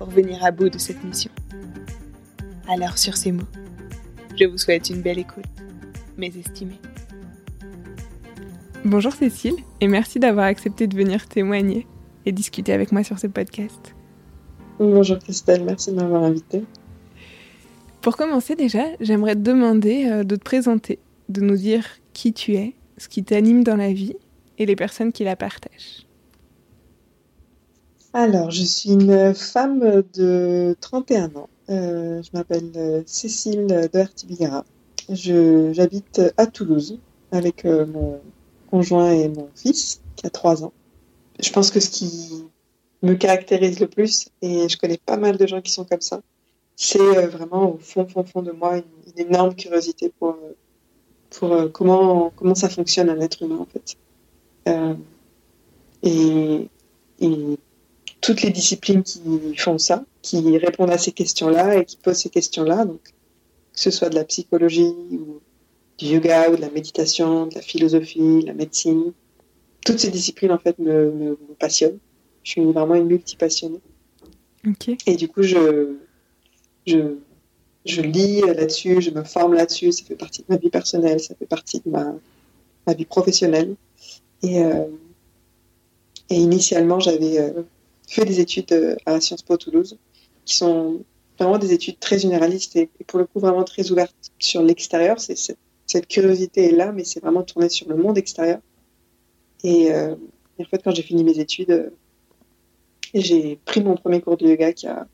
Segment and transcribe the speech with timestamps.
[0.00, 1.30] pour venir à bout de cette mission.
[2.66, 3.44] Alors sur ces mots,
[4.34, 5.44] je vous souhaite une belle écoute,
[6.16, 6.80] mes estimés.
[8.82, 11.86] Bonjour Cécile, et merci d'avoir accepté de venir témoigner
[12.24, 13.94] et discuter avec moi sur ce podcast.
[14.78, 16.64] Bonjour Christelle, merci de m'avoir invitée.
[18.00, 20.98] Pour commencer déjà, j'aimerais te demander euh, de te présenter,
[21.28, 24.16] de nous dire qui tu es, ce qui t'anime dans la vie
[24.56, 26.06] et les personnes qui la partagent.
[28.12, 31.48] Alors, je suis une femme de 31 ans.
[31.68, 36.98] Euh, je m'appelle euh, Cécile de J'habite à Toulouse
[37.30, 38.20] avec euh, mon
[38.68, 40.72] conjoint et mon fils qui a 3 ans.
[41.38, 42.46] Je pense que ce qui
[43.02, 46.20] me caractérise le plus, et je connais pas mal de gens qui sont comme ça,
[46.74, 48.84] c'est vraiment au fond, fond, fond de moi une,
[49.16, 50.36] énorme curiosité pour,
[51.30, 53.96] pour comment, comment ça fonctionne un être humain en fait.
[56.02, 56.68] et
[58.20, 59.20] toutes les disciplines qui
[59.56, 63.90] font ça, qui répondent à ces questions-là et qui posent ces questions-là, donc que ce
[63.90, 65.40] soit de la psychologie ou
[65.98, 69.12] du yoga ou de la méditation, de la philosophie, de la médecine,
[69.84, 71.98] toutes ces disciplines en fait me, me, passionnent.
[72.42, 73.80] Je suis vraiment une multi-passionnée.
[75.06, 75.94] Et du coup, je,
[76.86, 77.16] je,
[77.86, 81.34] je lis là-dessus, je me forme là-dessus, ça fait partie de ma vie personnelle, ça
[81.34, 82.14] fait partie de ma,
[82.86, 83.74] ma vie professionnelle.
[84.42, 84.84] Et, euh,
[86.28, 87.62] et initialement, j'avais euh,
[88.10, 89.96] fait des études euh, à Sciences Po Toulouse,
[90.44, 91.04] qui sont
[91.38, 95.18] vraiment des études très généralistes et, pour le coup vraiment très ouvertes sur l'extérieur.
[95.20, 98.58] Cette curiosité est là, mais c'est vraiment tourné sur le monde extérieur.
[99.64, 100.14] Et, euh,
[100.58, 101.90] en fait, quand j'ai fini mes études, euh,
[103.14, 105.06] j'ai pris mon premier cours de yoga qui a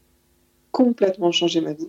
[0.73, 1.89] complètement changé ma vie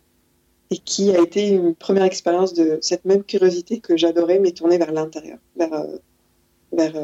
[0.69, 4.77] et qui a été une première expérience de cette même curiosité que j'adorais, mais tournée
[4.77, 5.85] vers l'intérieur, vers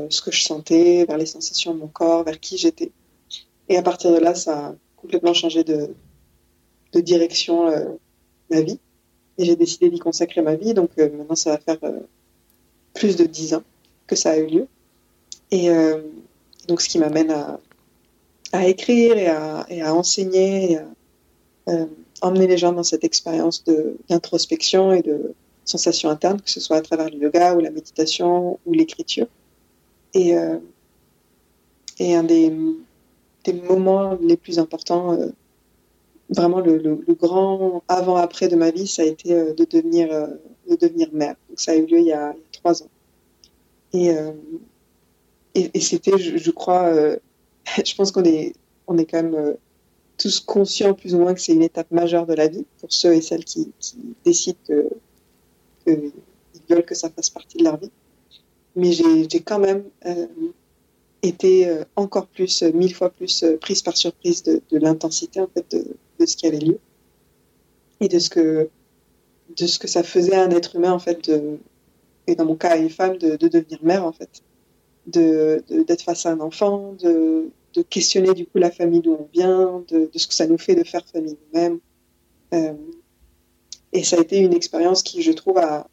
[0.10, 2.92] ce que je sentais, vers les sensations de mon corps, vers qui j'étais.
[3.70, 5.90] Et à partir de là, ça a complètement changé de,
[6.94, 7.86] direction euh,
[8.50, 8.80] ma vie.
[9.38, 10.74] Et j'ai décidé d'y consacrer ma vie.
[10.74, 12.00] Donc euh, maintenant, ça va faire euh,
[12.94, 13.64] plus de dix ans
[14.08, 14.68] que ça a eu lieu.
[15.52, 15.70] Et
[16.68, 20.78] donc, ce qui m'amène à, écrire et à, et à enseigner, et
[21.68, 21.86] à
[22.24, 23.64] emmener les gens dans cette expérience
[24.10, 28.60] d'introspection et de sensation interne, que ce soit à travers le yoga ou la méditation
[28.66, 29.28] ou l'écriture.
[30.16, 30.34] Et,
[32.00, 32.52] et un des
[33.44, 35.14] des moments les plus importants.
[35.14, 35.30] Euh,
[36.30, 40.28] vraiment, le, grand avant-après de ma vie, ça a été euh, de, devenir, euh,
[40.70, 41.36] de devenir mère.
[41.50, 42.90] Donc, ça a eu lieu il y a, trois ans.
[43.94, 44.10] Et,
[45.54, 46.92] et, c'était, je, crois,
[47.86, 48.54] je pense qu'on est,
[48.88, 49.56] on est quand même
[50.18, 53.14] tous conscients plus ou moins que c'est une étape majeure de la vie pour ceux
[53.14, 53.72] et celles qui,
[54.26, 54.58] décident
[55.86, 56.12] qu'ils
[56.68, 57.92] veulent que ça fasse partie de leur vie.
[58.76, 59.84] Mais j'ai quand même
[61.24, 65.48] était euh, encore plus, euh, mille fois plus euh, prise par surprise de, l'intensité en
[65.48, 65.76] fait
[66.20, 66.80] de, ce qui avait lieu.
[68.00, 68.70] Et de ce que
[69.58, 71.32] de ce que ça faisait à un être humain en fait
[72.28, 74.42] et dans mon cas à une femme de, de devenir mère en fait.
[75.08, 77.50] De d'être face à un enfant de,
[77.90, 80.84] questionner du coup la famille d'où on vient de, ce que ça nous fait de
[80.84, 81.80] faire famille nous-mêmes.
[83.92, 85.88] Et ça a été une expérience qui je trouve a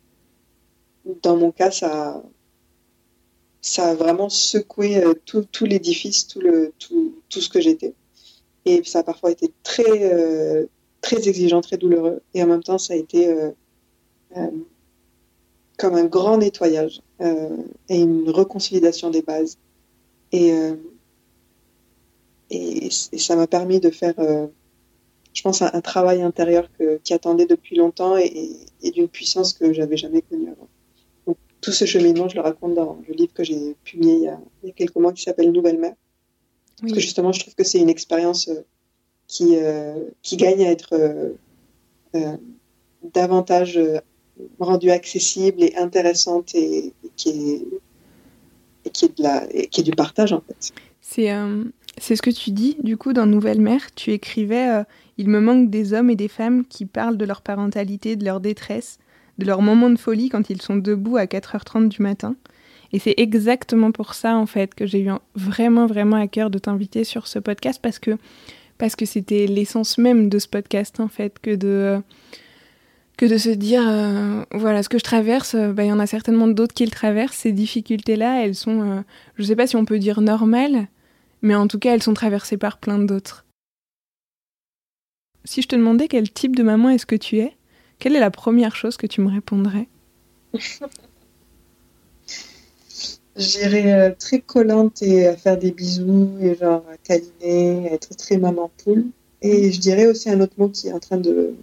[1.22, 2.22] dans mon cas ça
[3.62, 6.40] ça a vraiment secoué euh, tout, l'édifice, tout,
[7.28, 7.94] ce que j'étais.
[8.64, 10.66] Et ça a parfois été très, euh,
[11.00, 12.22] très exigeant, très douloureux.
[12.34, 13.50] Et en même temps, ça a été euh,
[15.78, 17.00] comme un grand nettoyage
[17.88, 19.58] et une réconciliation des bases.
[20.32, 20.54] Et,
[22.90, 24.14] ça m'a permis de faire,
[25.34, 26.68] je pense, un, travail intérieur
[27.04, 28.50] qui attendait depuis longtemps et,
[28.82, 30.68] et d'une puissance que j'avais jamais connue avant
[31.60, 34.72] tout ce cheminement, je le raconte dans le livre que j'ai publié il y, a,
[34.72, 35.94] quelques mois qui s'appelle Nouvelle Mère.
[36.80, 38.64] Parce que justement, je trouve que c'est une expérience euh,
[39.26, 40.94] qui, euh, qui gagne à être
[42.14, 42.36] euh,
[43.14, 43.78] davantage
[44.58, 47.66] rendue accessible et intéressante et, qui est
[48.86, 50.72] et qui est de la qui est du partage en fait.
[51.02, 51.28] C'est
[51.98, 53.94] c'est ce que tu dis du coup dans Nouvelle Mère.
[53.94, 54.82] Tu écrivais
[55.20, 58.40] il me manque des hommes et des femmes qui parlent de leur parentalité, de leur
[58.40, 58.98] détresse,
[59.40, 62.36] de leurs moments de folie quand ils sont debout à 4h30 du matin.
[62.92, 66.58] Et c'est exactement pour ça, en fait, que j'ai eu vraiment, vraiment à cœur de
[66.58, 68.16] t'inviter sur ce podcast parce que
[68.78, 72.00] parce que c'était l'essence même de ce podcast, en fait, que de
[73.18, 75.98] que de se dire, euh, voilà, ce que je traverse, euh, bah, il y en
[75.98, 77.36] a certainement d'autres qui le traversent.
[77.36, 79.00] Ces difficultés-là, elles sont, euh,
[79.36, 80.88] je ne sais pas si on peut dire normales,
[81.42, 83.44] mais en tout cas, elles sont traversées par plein d'autres.
[85.44, 87.54] Si je te demandais quel type de maman est-ce que tu es,
[88.00, 89.86] quelle est la première chose que tu me répondrais?
[93.36, 98.38] J'irais euh, très collante et à faire des bisous et genre à câliner, être très
[98.38, 99.06] maman poule.
[99.40, 101.54] Et je dirais aussi un autre mot qui est en train de,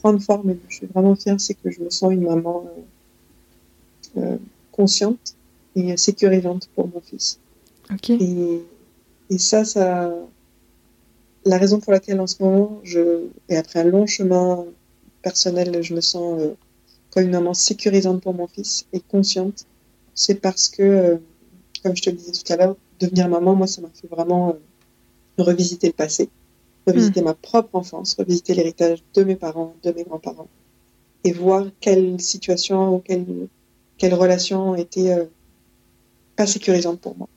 [0.00, 2.66] prendre forme et je suis vraiment fière, c'est que je me sens une maman
[4.16, 4.36] euh, euh,
[4.72, 5.34] consciente
[5.76, 7.38] et sécurisante pour mon fils.
[8.08, 8.62] Et,
[9.30, 10.12] et ça, ça,
[11.44, 14.64] la raison pour laquelle en ce moment, je, et après un long chemin
[15.24, 16.54] personnel, je me sens euh,
[17.10, 19.66] comme une maman sécurisante pour mon fils et consciente,
[20.14, 21.16] c'est parce que, euh,
[21.82, 24.50] comme je te le disais tout à l'heure, devenir maman, moi, ça m'a fait vraiment
[24.50, 26.28] euh, revisiter le passé,
[26.86, 27.24] revisiter mm.
[27.24, 30.48] ma propre enfance, revisiter l'héritage de mes parents, de mes grands-parents,
[31.24, 33.48] et voir quelle situation ou quelle,
[33.98, 35.26] quelle relation était
[36.36, 37.28] pas sécurisante pour moi.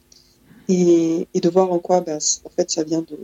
[0.68, 3.18] Et, et, de voir en quoi, ben, en fait, ça vient de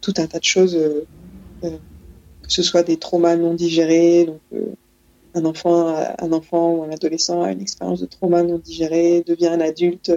[0.00, 1.04] tout un tas de choses, euh,
[2.48, 4.74] que ce soit des traumas non digérés, donc euh,
[5.34, 9.48] un enfant, un enfant ou un adolescent a une expérience de trauma non digéré, devient
[9.48, 10.10] un adulte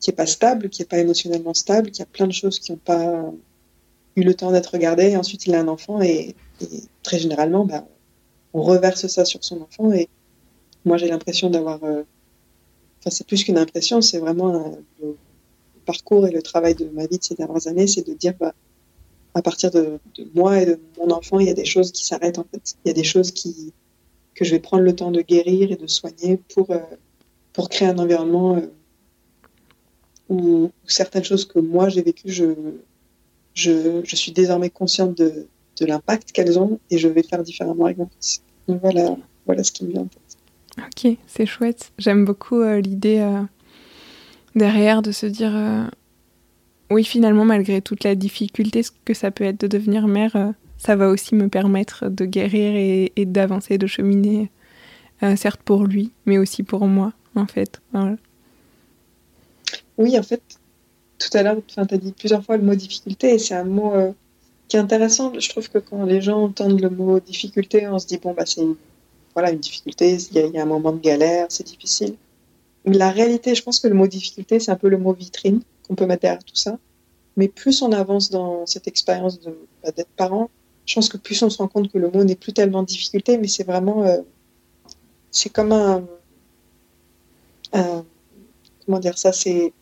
[0.00, 2.72] qui est pas stable, qui est pas émotionnellement stable, qui a plein de choses qui
[2.72, 3.30] n'ont pas
[4.16, 5.10] eu le temps d'être regardées.
[5.10, 6.34] Et ensuite, il a un enfant et,
[7.02, 7.86] très généralement, bah,
[8.54, 9.92] on reverse ça sur son enfant.
[9.92, 10.08] Et
[10.84, 15.16] moi, j'ai l'impression d'avoir, enfin, c'est plus qu'une impression, c'est vraiment un, le
[15.84, 18.54] parcours et le travail de ma vie de ces dernières années, c'est de dire, bah,
[19.38, 20.00] à partir de,
[20.34, 22.74] moi et de mon enfant, il y a des choses qui s'arrêtent en fait.
[22.84, 23.72] Il y a des choses qui,
[24.34, 26.80] que je vais prendre le temps de guérir et de soigner pour, euh,
[27.52, 28.66] pour créer un environnement euh,
[30.28, 32.46] où, certaines choses que moi j'ai vécues, je,
[33.54, 35.46] je, je, suis désormais consciente de,
[35.80, 38.42] de l'impact qu'elles ont et je vais faire différemment avec mon fils.
[38.66, 40.36] Voilà, voilà ce qui me vient en tête.
[40.78, 41.92] Ok, c'est chouette.
[41.98, 43.24] J'aime beaucoup euh, l'idée
[44.56, 45.52] derrière de se dire
[46.90, 50.96] oui, finalement, malgré toute la difficulté que ça peut être de devenir mère, euh, ça
[50.96, 54.50] va aussi me permettre de guérir et, d'avancer, de cheminer,
[55.22, 57.82] euh, certes pour lui, mais aussi pour moi, en fait.
[59.98, 60.40] Oui, en fait,
[61.18, 63.92] tout à l'heure, tu as dit plusieurs fois le mot difficulté, et c'est un mot
[63.94, 64.12] euh,
[64.68, 65.32] qui est intéressant.
[65.38, 68.46] Je trouve que quand les gens entendent le mot difficulté, on se dit, bon, bah,
[68.46, 68.76] c'est une,
[69.34, 72.14] voilà, une difficulté, il y, a un moment de galère, c'est difficile.
[72.86, 75.60] Mais la réalité, je pense que le mot difficulté, c'est un peu le mot vitrine
[75.88, 76.78] qu'on peut mettre derrière tout ça.
[77.36, 80.50] Mais plus on avance dans cette expérience de, bah, d'être parent,
[80.86, 83.38] je pense que plus on se rend compte que le mot n'est plus tellement difficulté,
[83.38, 84.22] mais c'est vraiment, euh,
[85.30, 86.04] c'est comme un,
[88.84, 89.72] comment dire ça, c'est,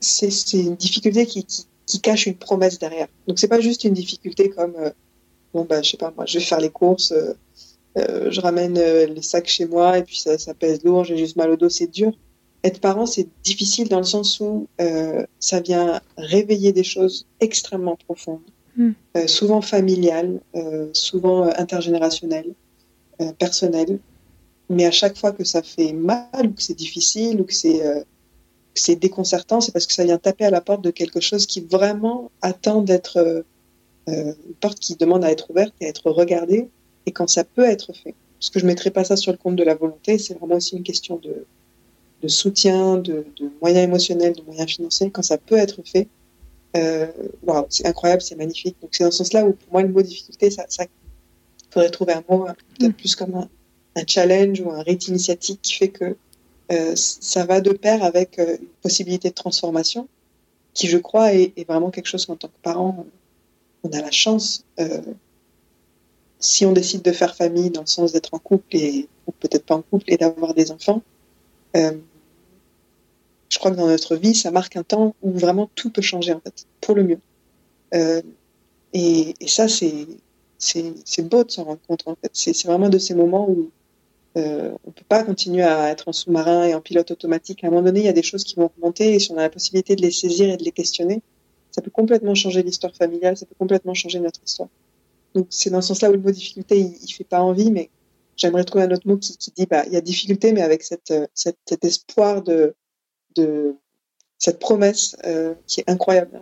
[0.00, 3.08] c'est, une difficulté qui, qui, cache une promesse derrière.
[3.26, 4.90] Donc c'est pas juste une difficulté comme, euh,
[5.52, 9.22] bon bah je sais pas moi, je vais faire les courses, euh, je ramène les
[9.22, 11.88] sacs chez moi et puis ça, ça pèse lourd, j'ai juste mal au dos, c'est
[11.88, 12.12] dur
[12.64, 17.96] être parent, c'est difficile dans le sens où euh, ça vient réveiller des choses extrêmement
[17.96, 18.40] profondes,
[18.76, 18.92] hmm.
[19.16, 22.54] euh, souvent familiales, euh, souvent intergénérationnelles,
[23.38, 24.00] personnelles.
[24.70, 27.80] Mais à chaque fois que ça fait mal ou que c'est difficile ou que c'est
[28.76, 31.60] c'est déconcertant, c'est parce que ça vient taper à la porte de quelque chose qui
[31.60, 33.44] vraiment attend d'être
[34.08, 36.68] une porte qui demande à être ouverte et à être regardée.
[37.06, 39.54] Et quand ça peut être fait, parce que je mettrai pas ça sur le compte
[39.54, 41.46] de la volonté, c'est vraiment aussi une question de
[42.22, 43.26] de soutien, de,
[43.60, 46.08] moyens émotionnels, de moyens financiers, quand ça peut être fait,
[46.76, 47.06] euh,
[47.68, 48.76] c'est incroyable, c'est magnifique.
[48.80, 50.86] Donc c'est dans ce sens-là où pour moi le mot difficulté, ça, ça
[51.70, 52.46] faudrait trouver un mot
[52.78, 52.94] peut-être mm.
[52.94, 53.48] plus comme un,
[54.06, 56.16] challenge ou un rite initiatique qui fait que
[56.72, 60.08] euh, ça va de pair avec euh, une possibilité de transformation
[60.72, 63.06] qui, je crois, est, vraiment quelque chose qu'en tant que parent,
[63.84, 65.02] on a la chance, euh,
[66.40, 69.64] si on décide de faire famille dans le sens d'être en couple et ou peut-être
[69.64, 71.02] pas en couple et d'avoir des enfants,
[71.76, 71.92] euh,
[73.48, 76.32] je crois que dans notre vie, ça marque un temps où vraiment tout peut changer
[76.32, 77.20] en fait, pour le mieux.
[77.94, 78.20] Euh,
[78.92, 82.30] et, ça, c'est beau de s'en rendre compte en fait.
[82.32, 83.70] C'est vraiment de ces moments où
[84.36, 87.62] euh, on peut pas continuer à être en sous-marin et en pilote automatique.
[87.62, 89.36] À un moment donné, il y a des choses qui vont remonter et si on
[89.36, 91.22] a la possibilité de les saisir et de les questionner,
[91.70, 94.68] ça peut complètement changer l'histoire familiale, ça peut complètement changer notre histoire.
[95.34, 97.90] Donc c'est dans ce sens-là où le mot difficulté, il, il fait pas envie, mais
[98.36, 100.82] j'aimerais trouver un autre mot qui, qui dit, bah, il y a difficulté, mais avec
[100.82, 102.74] cette, cette, cet espoir de,
[103.36, 103.74] de
[104.38, 106.40] cette promesse euh, qui est incroyable.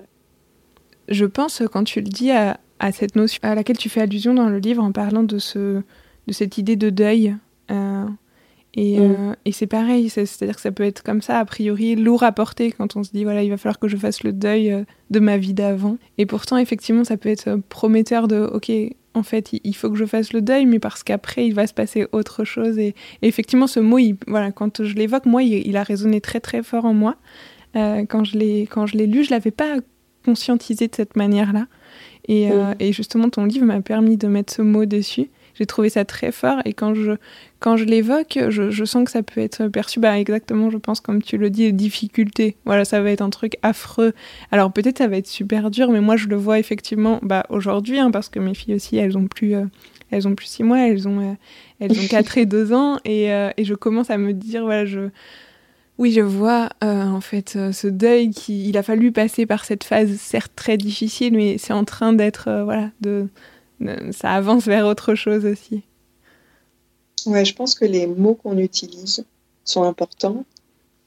[1.08, 4.34] Je pense, quand tu le dis, à, à, cette notion à laquelle tu fais allusion
[4.34, 5.82] dans le livre en parlant de, ce,
[6.26, 7.36] de cette idée de deuil.
[7.70, 8.06] Euh,
[8.74, 9.02] et, mm.
[9.02, 12.32] euh, et c'est pareil, c'est-à-dire que ça peut être comme ça, a priori, lourd à
[12.32, 14.84] porter quand on se dit, voilà, il va falloir que je fasse le deuil euh,
[15.10, 15.98] de ma vie d'avant.
[16.18, 18.70] Et pourtant, effectivement, ça peut être prometteur de, ok,
[19.14, 21.74] en fait, il faut que je fasse le deuil, mais parce qu'après, il va se
[21.74, 22.78] passer autre chose.
[22.78, 26.40] Et, effectivement, ce mot, il, voilà, quand je l'évoque, moi, il, il, a résonné très,
[26.40, 27.16] très fort en moi.
[27.76, 29.76] Euh, quand je l'ai lu, je l'avais pas
[30.24, 31.66] conscientisé de cette manière-là.
[32.28, 35.88] Et, euh, et, justement, ton livre m'a permis de mettre ce mot dessus j'ai trouvé
[35.88, 37.12] ça très fort et quand je,
[37.62, 41.00] quand je l'évoque, je, je, sens que ça peut être perçu bah, exactement, je pense,
[41.00, 42.56] comme tu le dis, difficulté.
[42.64, 44.12] Voilà, ça va être un truc affreux.
[44.50, 47.98] Alors peut-être ça va être super dur, mais moi je le vois effectivement bah, aujourd'hui,
[47.98, 49.64] hein, parce que mes filles aussi, elles ont plus, euh,
[50.10, 51.34] elles ont plus six mois, elles ont, euh,
[51.80, 54.84] elles ont 4 et 2 ans, et, euh, et, je commence à me dire, voilà,
[54.84, 55.08] je...
[55.98, 60.16] Oui, je vois en fait ce deuil qui, il a fallu passer par cette phase
[60.16, 63.28] certes très difficile, mais c'est en train d'être voilà de
[64.12, 65.82] ça avance vers autre chose aussi.
[67.26, 69.24] Ouais, je pense que les mots qu'on utilise
[69.64, 70.44] sont importants.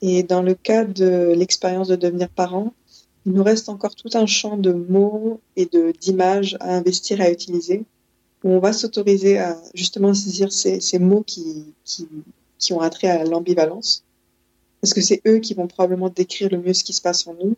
[0.02, 2.74] Et dans le cas de l'expérience de devenir parent,
[3.26, 5.68] il nous reste encore tout un champ de mots et
[6.00, 7.84] d'images à investir, à utiliser,
[8.44, 12.08] où on va s'autoriser à justement saisir ces, ces mots qui, qui,
[12.60, 14.04] qui, ont attrait à l'ambivalence.
[14.82, 17.34] Parce que c'est eux qui vont probablement décrire le mieux ce qui se passe en
[17.34, 17.56] nous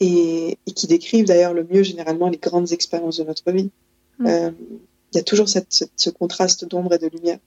[0.00, 3.70] et qui décrivent d'ailleurs le mieux généralement les grandes expériences de notre vie.
[4.18, 4.26] Mm.
[4.26, 4.50] Euh,
[5.12, 7.38] il y a toujours cette, ce contraste d'ombre et de lumière.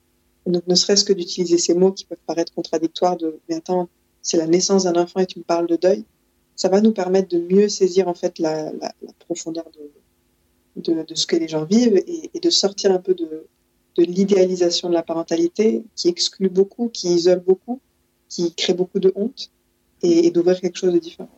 [0.46, 3.88] donc, ne serait-ce que d'utiliser ces mots qui peuvent paraître contradictoires de, mais attends,
[4.22, 6.04] c'est la naissance d'un enfant et tu me parles de deuil,
[6.56, 9.66] ça va nous permettre de mieux saisir en fait la, la, la profondeur
[10.76, 13.46] de, de, de, ce que les gens vivent et, et de sortir un peu de,
[13.96, 17.80] de l'idéalisation de la parentalité qui exclut beaucoup, qui isole beaucoup,
[18.28, 19.50] qui crée beaucoup de honte
[20.02, 21.30] et, et d'ouvrir quelque chose de différent.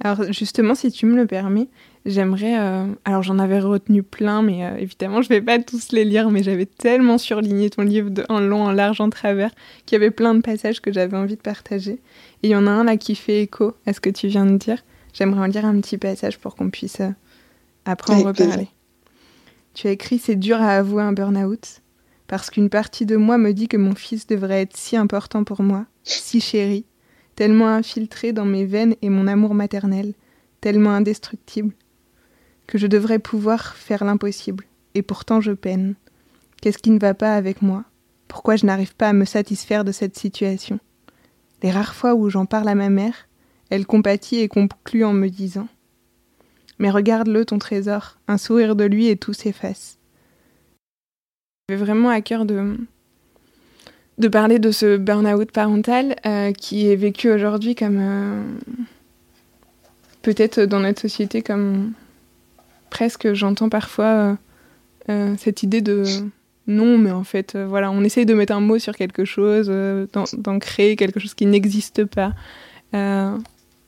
[0.00, 1.68] Alors justement, si tu me le permets,
[2.04, 2.58] J'aimerais.
[2.58, 2.86] Euh...
[3.04, 6.42] Alors, j'en avais retenu plein, mais euh, évidemment, je vais pas tous les lire, mais
[6.42, 9.50] j'avais tellement surligné ton livre de, en long, en large, en travers,
[9.86, 12.00] qu'il y avait plein de passages que j'avais envie de partager.
[12.42, 14.46] Et il y en a un là qui fait écho à ce que tu viens
[14.46, 14.82] de dire.
[15.12, 17.10] J'aimerais en lire un petit passage pour qu'on puisse euh,
[17.84, 18.68] après en reparler.
[19.74, 21.82] Tu as écrit C'est dur à avouer un burn-out,
[22.26, 25.62] parce qu'une partie de moi me dit que mon fils devrait être si important pour
[25.62, 26.84] moi, si chéri,
[27.36, 30.14] tellement infiltré dans mes veines et mon amour maternel,
[30.60, 31.72] tellement indestructible
[32.72, 34.64] que je devrais pouvoir faire l'impossible,
[34.94, 35.94] et pourtant je peine.
[36.62, 37.84] Qu'est-ce qui ne va pas avec moi?
[38.28, 40.80] Pourquoi je n'arrive pas à me satisfaire de cette situation?
[41.62, 43.28] Les rares fois où j'en parle à ma mère,
[43.68, 45.68] elle compatit et conclut en me disant
[46.78, 49.98] Mais regarde-le, ton trésor, un sourire de lui et tout s'efface.
[51.68, 52.78] J'avais vraiment à cœur de,
[54.32, 57.98] parler de ce burn-out parental euh, qui est vécu aujourd'hui comme.
[58.00, 58.42] Euh,
[60.22, 61.92] peut-être dans notre société comme
[62.92, 64.34] presque, j'entends parfois euh,
[65.08, 66.04] euh, cette idée de
[66.68, 69.68] non, mais en fait, euh, voilà, on essaye de mettre un mot sur quelque chose,
[70.12, 72.34] d'en créer quelque chose qui n'existe pas.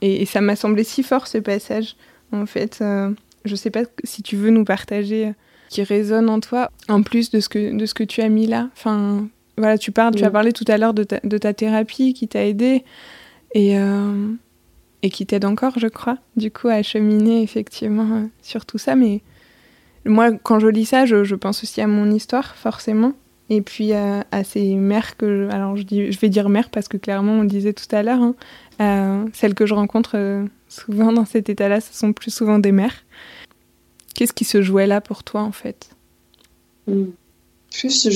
[0.01, 1.97] Et, et, ça m'a semblé si fort ce passage.
[2.33, 2.83] En fait,
[3.45, 5.35] je sais pas si tu veux nous partager
[5.69, 8.47] qui résonne en toi, en plus de ce que, de ce que tu as mis
[8.47, 8.71] là.
[8.73, 12.27] Enfin, voilà, tu parles, tu as parlé tout à l'heure de, de, ta thérapie qui
[12.29, 12.85] t'a aidé.
[13.55, 13.77] Et,
[15.05, 18.97] et qui t'aide encore, je crois, du coup, à cheminer effectivement euh, sur tout ça.
[18.97, 19.21] Mais
[20.07, 23.13] moi, quand je lis ça, je, pense aussi à mon histoire, forcément.
[23.51, 25.27] Et puis euh, à ces mères que.
[25.27, 28.35] Je, alors, je, vais dire mères parce que clairement, on disait tout à l'heure, hein,
[28.81, 33.05] euh, celles que je rencontre souvent dans cet état-là, ce sont plus souvent des mères.
[34.15, 35.91] Qu'est-ce qui se jouait là pour toi, en fait?
[36.87, 37.11] Hmm.
[37.71, 38.09] Plus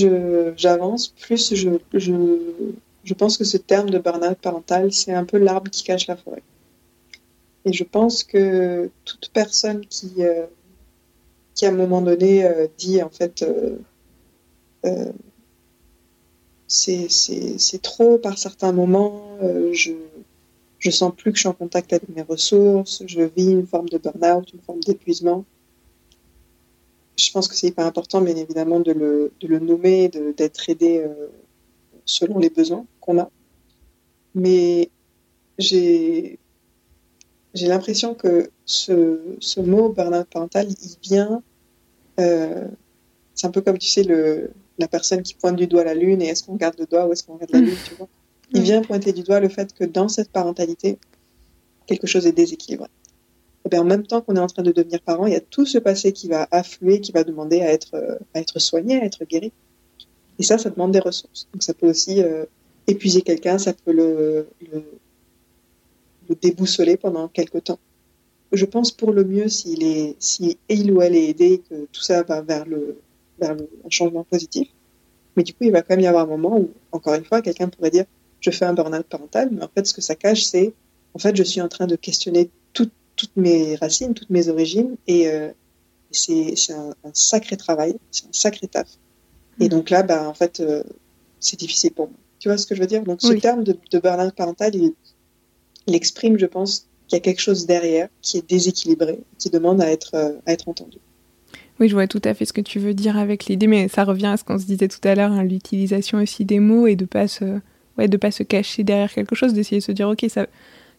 [0.56, 2.14] j'avance, plus je, je,
[3.04, 6.16] je pense que ce terme de burn-out parental, c'est un peu l'arbre qui cache la
[6.16, 6.42] forêt.
[7.64, 10.46] Et je pense que toute personne qui, euh,
[11.54, 15.12] qui à un moment donné euh, dit en fait euh,
[16.66, 19.38] c'est trop par certains moments,
[19.72, 19.92] je,
[20.78, 23.88] je sens plus que je suis en contact avec mes ressources, je vis une forme
[23.88, 25.44] de burn-out, une forme d'épuisement.
[27.18, 31.04] Je pense que c'est hyper important, bien évidemment, de le, de le nommer, d'être aidé
[32.04, 33.30] selon les besoins qu'on a.
[34.34, 34.90] Mais
[35.58, 36.38] j'ai
[37.54, 41.42] j'ai l'impression que ce, ce mot burn-out parental, il vient.
[42.20, 42.66] Euh,
[43.34, 46.22] c'est un peu comme, tu sais, le, la personne qui pointe du doigt la lune
[46.22, 48.08] et est-ce qu'on regarde le doigt ou est-ce qu'on regarde la lune, tu vois.
[48.52, 50.98] Il vient pointer du doigt le fait que dans cette parentalité,
[51.86, 52.88] quelque chose est déséquilibré.
[53.64, 55.40] et bien en même temps qu'on est en train de devenir parent, il y a
[55.40, 59.00] tout ce passé qui va affluer, qui va demander à être, euh, à être soigné,
[59.00, 59.52] à être guéri.
[60.38, 61.48] Et ça, ça demande des ressources.
[61.52, 62.46] Donc ça peut aussi euh,
[62.86, 64.82] épuiser quelqu'un, ça peut le, le,
[66.28, 67.78] le, déboussoler pendant quelques temps.
[68.52, 72.00] Je pense pour le mieux s'il est, si il ou elle est aidé, que tout
[72.02, 72.98] ça va vers le,
[73.38, 74.68] vers le, un changement positif.
[75.36, 77.42] Mais du coup, il va quand même y avoir un moment où, encore une fois,
[77.42, 78.06] quelqu'un pourrait dire,
[78.40, 80.72] je fais un burn-out parental, mais en fait, ce que ça cache, c'est,
[81.14, 84.96] en fait, je suis en train de questionner tout, toutes mes racines, toutes mes origines,
[85.06, 85.50] et euh,
[86.10, 88.88] c'est un, un, sacré travail, c'est un sacré taf.
[89.60, 89.68] Et mm.
[89.68, 90.82] donc là, bah, en fait, euh,
[91.40, 92.16] c'est difficile pour moi.
[92.38, 93.02] Tu vois ce que je veux dire?
[93.02, 94.94] Donc ce terme de, de burn-out parental, il,
[95.88, 99.80] il, exprime, je pense, qu'il y a quelque chose derrière qui est déséquilibré, qui demande
[99.80, 100.98] à être, euh, à être entendu.
[101.80, 104.04] Oui, je vois tout à fait ce que tu veux dire avec l'idée, mais ça
[104.04, 106.96] revient à ce qu'on se disait tout à l'heure, hein, l'utilisation aussi des mots et
[106.96, 107.26] de pas
[107.96, 110.46] ouais, pas se cacher derrière quelque chose, d'essayer de se dire, ok, ça,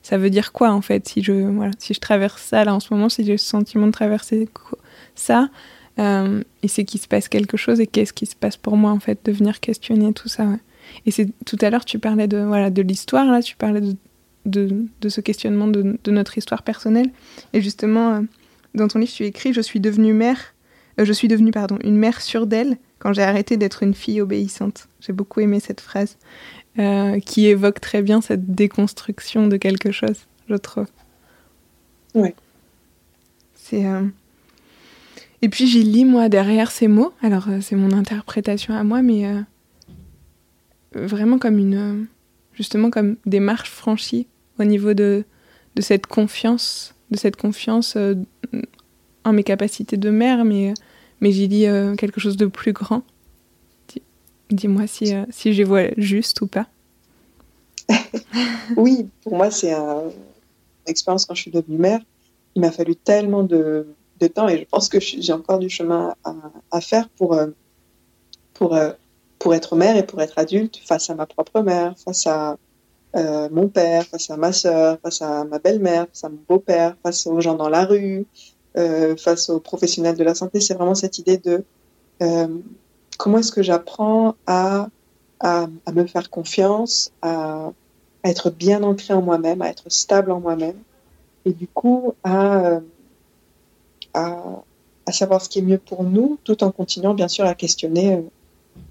[0.01, 2.79] ça veut dire quoi en fait si je voilà si je traverse ça là en
[2.79, 4.47] ce moment si j'ai le sentiment de traverser
[5.15, 5.49] ça
[5.99, 8.91] euh, et c'est qu'il se passe quelque chose et qu'est-ce qui se passe pour moi
[8.91, 10.47] en fait de venir questionner tout ça
[11.05, 13.95] et c'est tout à l'heure tu parlais de voilà de l'histoire là tu parlais de
[14.45, 17.11] de, de ce questionnement de, de, notre histoire personnelle
[17.53, 18.21] et justement euh,
[18.73, 20.53] dans ton livre tu écris je suis devenue mère
[20.99, 24.21] euh, je suis devenue pardon une mère sûre d'elle quand j'ai arrêté d'être une fille
[24.21, 26.17] obéissante j'ai beaucoup aimé cette phrase
[26.77, 30.85] euh, qui évoque très bien cette déconstruction de quelque chose, je trouve.
[32.13, 32.29] Oui.
[33.55, 33.85] C'est.
[33.85, 34.05] Euh...
[35.41, 37.11] Et puis j'y lis moi derrière ces mots.
[37.21, 39.25] Alors c'est mon interprétation à moi, mais
[40.93, 42.07] vraiment comme une,
[42.59, 44.27] justement comme des marches franchies
[44.59, 45.23] au niveau de
[45.75, 48.15] de cette confiance, de cette confiance euh,
[49.23, 50.75] en mes capacités de mère, mais
[51.21, 51.65] mais j'y lis
[51.97, 53.03] quelque chose de plus grand.
[54.51, 56.67] Dis-moi si, euh, si je vois juste ou pas.
[58.77, 60.11] oui, pour moi, c'est un, une
[60.87, 62.01] expérience quand je suis devenue mère.
[62.55, 63.87] Il m'a fallu tellement de,
[64.19, 66.33] de, temps et je pense que j'ai encore du chemin à,
[66.71, 67.47] à faire pour, euh,
[68.55, 68.91] pour, euh,
[69.39, 72.57] pour être mère et pour être adulte face à ma propre mère, face à
[73.15, 76.95] euh, mon père, face à ma soeur, face à ma belle-mère, face à mon beau-père,
[77.01, 78.27] face aux gens dans la rue,
[78.77, 80.59] euh, face aux professionnels de la santé.
[80.59, 81.63] C'est vraiment cette idée de
[82.21, 82.47] euh,
[83.17, 84.89] comment est-ce que j'apprends à,
[85.39, 87.71] à, me faire confiance, à,
[88.23, 90.77] à être bien ancré en moi-même, à être stable en moi-même,
[91.45, 92.81] et du coup à,
[94.13, 98.23] à, savoir ce qui est mieux pour nous, tout en continuant bien sûr à questionner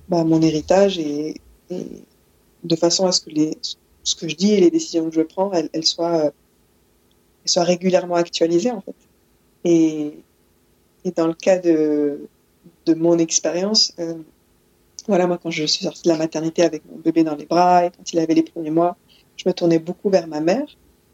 [0.09, 1.35] bah, mon héritage et,
[1.71, 3.57] de façon à ce que les,
[4.03, 6.33] ce que je dis et les décisions que je prends, elles, elles soient,
[7.57, 8.94] régulièrement actualisées en fait.
[9.64, 10.12] Et,
[11.05, 12.29] et dans le cas de,
[12.88, 13.92] de mon expérience.
[13.99, 14.14] Euh,
[15.07, 17.87] voilà, moi, quand je suis sortie de la maternité avec mon bébé dans les bras
[17.87, 18.97] et quand il avait les premiers mois,
[19.37, 20.66] je me tournais beaucoup vers ma mère.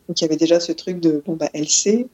[0.09, 2.07] Donc, il y avait déjà ce truc de, bon, bah, elle sait.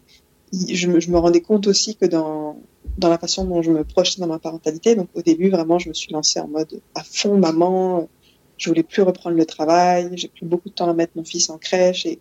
[0.53, 2.61] Je me, rendais compte aussi que dans,
[2.99, 5.89] dans la façon dont je me projetais dans ma parentalité, donc au début, vraiment, je
[5.89, 8.09] me suis lancée en mode à fond maman.
[8.57, 10.11] Je voulais plus reprendre le travail.
[10.15, 12.19] J'ai pris beaucoup de temps à mettre mon fils en crèche et,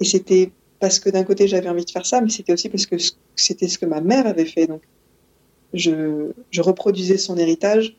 [0.00, 2.96] c'était parce que d'un côté, j'avais envie de faire ça, mais c'était aussi parce que
[3.36, 4.66] c'était ce que ma mère avait fait.
[4.66, 4.82] Donc,
[5.72, 7.96] je, je, reproduisais son héritage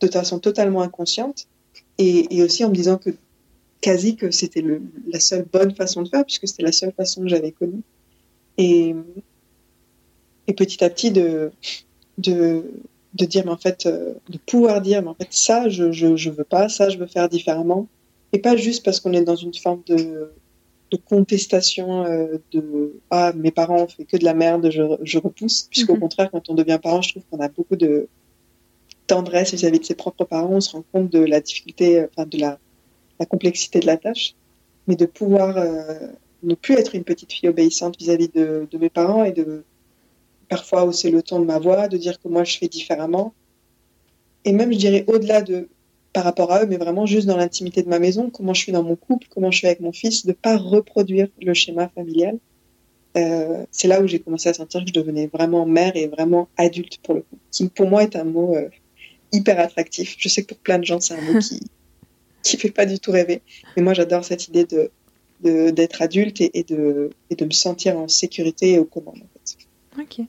[0.00, 1.46] de façon totalement inconsciente
[1.98, 3.10] et, et, aussi en me disant que
[3.82, 4.64] quasi que c'était
[5.06, 7.82] la seule bonne façon de faire puisque c'était la seule façon que j'avais connue.
[8.58, 8.94] Et,
[10.46, 11.50] et petit à petit de,
[12.18, 12.64] de,
[13.14, 16.16] de dire, mais en fait, euh, de pouvoir dire, mais en fait, ça, je, je,
[16.16, 17.86] je veux pas, ça, je veux faire différemment.
[18.32, 20.30] Et pas juste parce qu'on est dans une forme de,
[20.90, 25.18] de contestation euh, de ah mes parents ont fait que de la merde je, je
[25.18, 26.00] repousse puisqu'au mm -hmm.
[26.00, 27.92] contraire quand on devient parent je trouve qu'on a beaucoup de
[29.06, 32.26] tendresse vis-à-vis -vis de ses propres parents on se rend compte de la difficulté enfin
[32.34, 32.52] de la,
[33.20, 34.26] la complexité de la tâche
[34.86, 36.08] mais de pouvoir euh,
[36.44, 39.64] ne plus être une petite fille obéissante vis-à-vis -vis de, de mes parents et de
[40.48, 43.34] parfois hausser le ton de ma voix de dire que moi je fais différemment
[44.44, 45.68] et même je dirais au-delà de
[46.14, 48.72] par rapport à eux, mais vraiment juste dans l'intimité de ma maison, comment je suis
[48.72, 52.38] dans mon couple, comment je suis avec mon fils, de pas reproduire le schéma familial.
[53.16, 56.48] Euh, c'est là où j'ai commencé à sentir que je devenais vraiment mère et vraiment
[56.56, 58.68] adulte pour le coup, qui pour moi est un mot euh,
[59.32, 60.14] hyper attractif.
[60.18, 61.60] Je sais que pour plein de gens c'est un mot qui
[62.44, 63.42] qui fait pas du tout rêver,
[63.76, 64.90] mais moi j'adore cette idée de
[65.40, 69.22] d'être adulte et, et, de, et de me sentir en sécurité et aux commandes.
[69.22, 69.56] En fait.
[70.00, 70.26] Ok.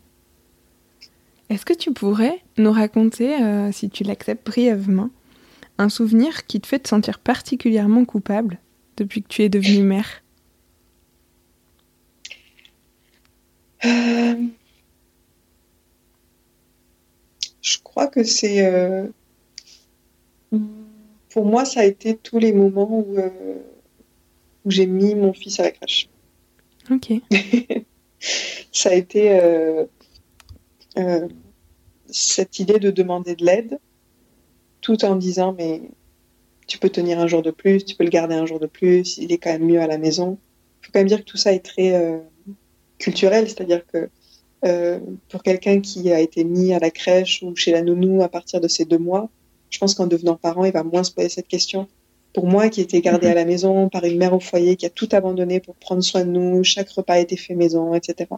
[1.49, 5.09] Est-ce que tu pourrais nous raconter, euh, si tu l'acceptes brièvement,
[5.77, 8.59] un souvenir qui te fait te sentir particulièrement coupable
[8.97, 10.23] depuis que tu es devenue mère?
[13.85, 14.35] Euh...
[17.61, 18.65] Je crois que c'est...
[18.65, 19.07] Euh...
[21.29, 23.17] Pour moi, ça a été tous les moments où.
[24.65, 26.09] Où j'ai mis mon fils à la crèche.
[26.91, 27.13] Ok.
[28.71, 29.85] ça a été euh,
[30.97, 31.27] euh,
[32.07, 33.79] cette idée de demander de l'aide,
[34.81, 35.81] tout en disant mais
[36.67, 39.17] tu peux tenir un jour de plus, tu peux le garder un jour de plus,
[39.17, 40.37] il est quand même mieux à la maison.
[40.81, 42.19] Il faut quand même dire que tout ça est très euh,
[42.97, 44.09] culturel, c'est-à-dire que
[45.29, 48.59] pour quelqu'un qui a été mis à la crèche ou chez la nounou à partir
[48.59, 49.29] de ses deux mois,
[49.69, 51.87] je pense qu'en devenant parent, il va moins se poser cette question
[52.35, 53.31] pour moi qui était gardée mhm.
[53.31, 56.25] à la maison par une mère au foyer qui a tout abandonné pour prendre soin
[56.25, 58.29] de nous, chaque repas a été fait maison, etc.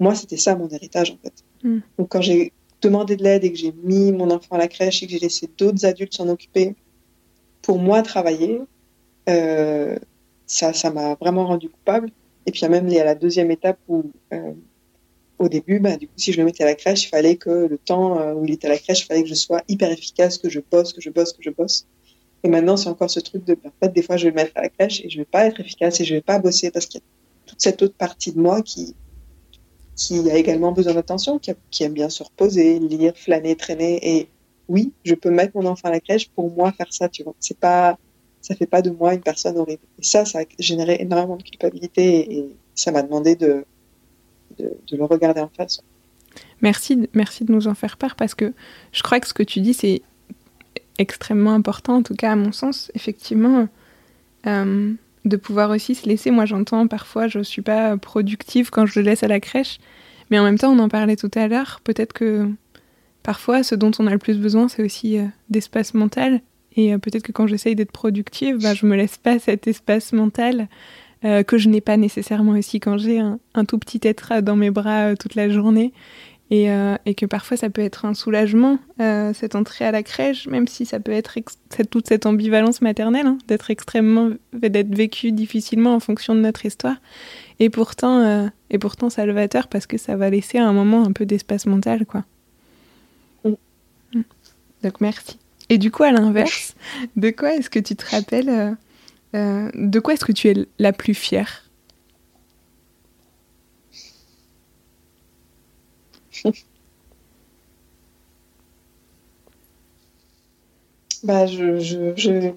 [0.00, 1.32] Moi, c'était ça mon héritage en fait.
[1.62, 1.82] Mhm.
[1.98, 5.04] Donc quand j'ai demandé de l'aide et que j'ai mis mon enfant à la crèche
[5.04, 6.74] et que j'ai laissé d'autres adultes s'en occuper,
[7.62, 8.60] pour moi travailler,
[9.28, 9.96] euh,
[10.46, 12.10] ça, ça m'a vraiment rendu coupable.
[12.46, 14.52] Et puis il y a même il la deuxième étape où euh,
[15.38, 17.50] au début, bah, du coup, si je le mettais à la crèche, il fallait que
[17.50, 19.92] le temps euh, où il était à la crèche, il fallait que je sois hyper
[19.92, 21.86] efficace, que je bosse, que je bosse, que je bosse.
[22.44, 24.52] Et maintenant, c'est encore ce truc de, en fait, des fois, je vais le mettre
[24.54, 26.86] à la crèche et je vais pas être efficace et je vais pas bosser parce
[26.86, 27.06] qu'il y a
[27.46, 28.94] toute cette autre partie de moi qui,
[29.96, 33.98] qui a également besoin d'attention, qui, qui, aime bien se reposer, lire, flâner, traîner.
[34.02, 34.28] Et
[34.68, 37.34] oui, je peux mettre mon enfant à la crèche pour moi faire ça, tu vois.
[37.40, 37.98] C'est pas,
[38.40, 39.82] ça fait pas de moi une personne horrible.
[39.98, 43.64] Et ça, ça a généré énormément de culpabilité et, ça m'a demandé de,
[44.56, 45.80] de, de, le regarder en face.
[46.60, 48.54] Merci, merci de nous en faire part parce que
[48.92, 50.00] je crois que ce que tu dis, c'est
[50.98, 53.68] extrêmement important, en tout cas à mon sens, effectivement,
[54.46, 54.92] euh,
[55.24, 56.30] de pouvoir aussi se laisser.
[56.30, 59.78] Moi, j'entends parfois, je suis pas productive quand je le laisse à la crèche,
[60.30, 62.48] mais en même temps, on en parlait tout à l'heure, peut-être que
[63.22, 66.40] parfois, ce dont on a le plus besoin, c'est aussi euh, d'espace mental.
[66.76, 70.12] Et euh, peut-être que quand j'essaye d'être productive, bah, je me laisse pas cet espace
[70.12, 70.68] mental
[71.48, 75.16] que je n'ai pas nécessairement aussi quand j'ai un, tout petit être dans mes bras
[75.16, 75.92] toute la journée
[76.50, 80.46] euh, et, que parfois ça peut être un soulagement, euh, cette entrée à la crèche,
[80.46, 81.36] même si ça peut être
[81.90, 86.96] toute cette ambivalence maternelle, hein, d'être extrêmement, d'être vécu difficilement en fonction de notre histoire,
[87.60, 91.12] et pourtant, euh, et pourtant salvateur parce que ça va laisser à un moment un
[91.12, 92.24] peu d'espace mental, quoi.
[93.44, 93.50] Mm.
[94.14, 94.22] Mm.
[94.84, 95.38] Donc merci.
[95.68, 96.74] Et du coup, à l'inverse,
[97.16, 98.76] de quoi est-ce que tu te rappelles,
[99.34, 101.67] de quoi est-ce que tu es la plus fière?
[111.24, 111.78] bah, je,
[112.16, 112.52] je,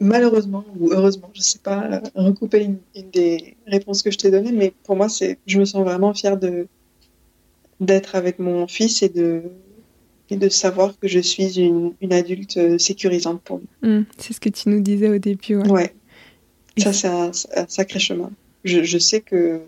[0.00, 2.78] malheureusement ou heureusement, je sais pas recouper une,
[3.12, 6.38] des réponses que je t'ai données, mais pour moi, c'est, je me sens vraiment fière
[6.38, 6.66] de
[7.80, 9.42] d'être avec mon fils et de
[10.30, 13.66] et de savoir que je suis une, une adulte sécurisante pour lui.
[13.82, 15.56] Mmh, c'est ce que tu nous disais au début.
[15.56, 15.92] Ouais.
[16.78, 18.30] Ça, c'est un, un, sacré chemin.
[18.64, 19.60] Je, je sais que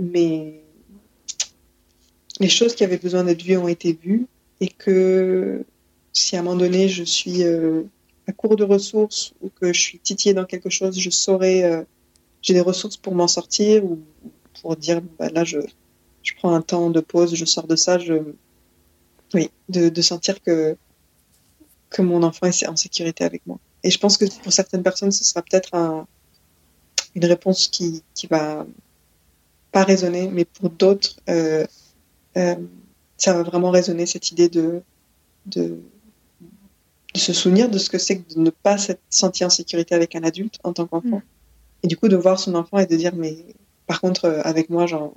[0.00, 0.60] mes,
[2.40, 4.26] les choses qui avaient besoin d'être vues ont été vues
[4.60, 5.64] et que
[6.12, 7.82] si à un moment donné je suis euh,
[8.26, 11.82] à court de ressources ou que je suis titillée dans quelque chose, je saurais, euh,
[12.42, 14.00] j'ai des ressources pour m'en sortir ou
[14.60, 15.58] pour dire bah, là je,
[16.22, 17.98] je prends un temps de pause, je sors de ça,
[19.34, 20.76] oui, de, sentir que
[21.90, 23.58] que mon enfant est en sécurité avec moi.
[23.82, 26.06] Et je pense que pour certaines personnes, ce sera peut-être un,
[27.14, 28.66] une réponse qui qui va
[29.72, 31.66] pas résonner, mais pour d'autres, euh,
[32.36, 32.56] euh,
[33.16, 34.82] ça va vraiment résonner cette idée de,
[35.46, 35.78] de,
[37.14, 40.14] se souvenir de ce que c'est que de ne pas se sentir en sécurité avec
[40.14, 41.18] un adulte en tant qu'enfant.
[41.18, 41.22] Mm.
[41.82, 43.36] Et du coup, de voir son enfant et de dire, mais
[43.86, 45.14] par contre, euh, avec moi, genre,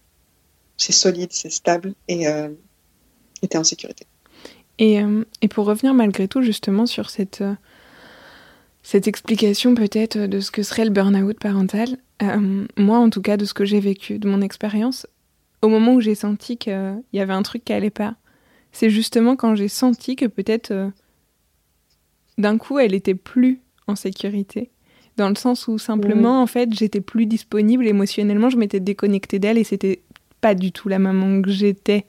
[0.78, 2.50] c'est solide, c'est stable et euh,
[3.44, 4.06] es en sécurité.
[4.80, 7.44] Et, euh, et, pour revenir malgré tout justement sur cette,
[8.82, 11.98] cette explication peut-être de ce que serait le burn-out parental,
[12.78, 15.06] moi en tout cas de ce que j'ai vécu, de mon expérience,
[15.62, 18.16] au moment où j'ai senti qu'il y avait un truc qui allait pas,
[18.72, 20.90] c'est justement quand j'ai senti que peut-être euh,
[22.38, 24.72] d'un coup elle était plus en sécurité.
[25.18, 29.58] Dans le sens où simplement, en fait, j'étais plus disponible émotionnellement, je m'étais déconnectée d'elle
[29.58, 30.02] et c'était
[30.40, 32.06] pas du tout la maman que j'étais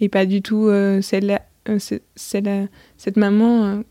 [0.00, 1.78] et pas du tout euh, celle, euh,
[2.14, 3.82] celle, cette maman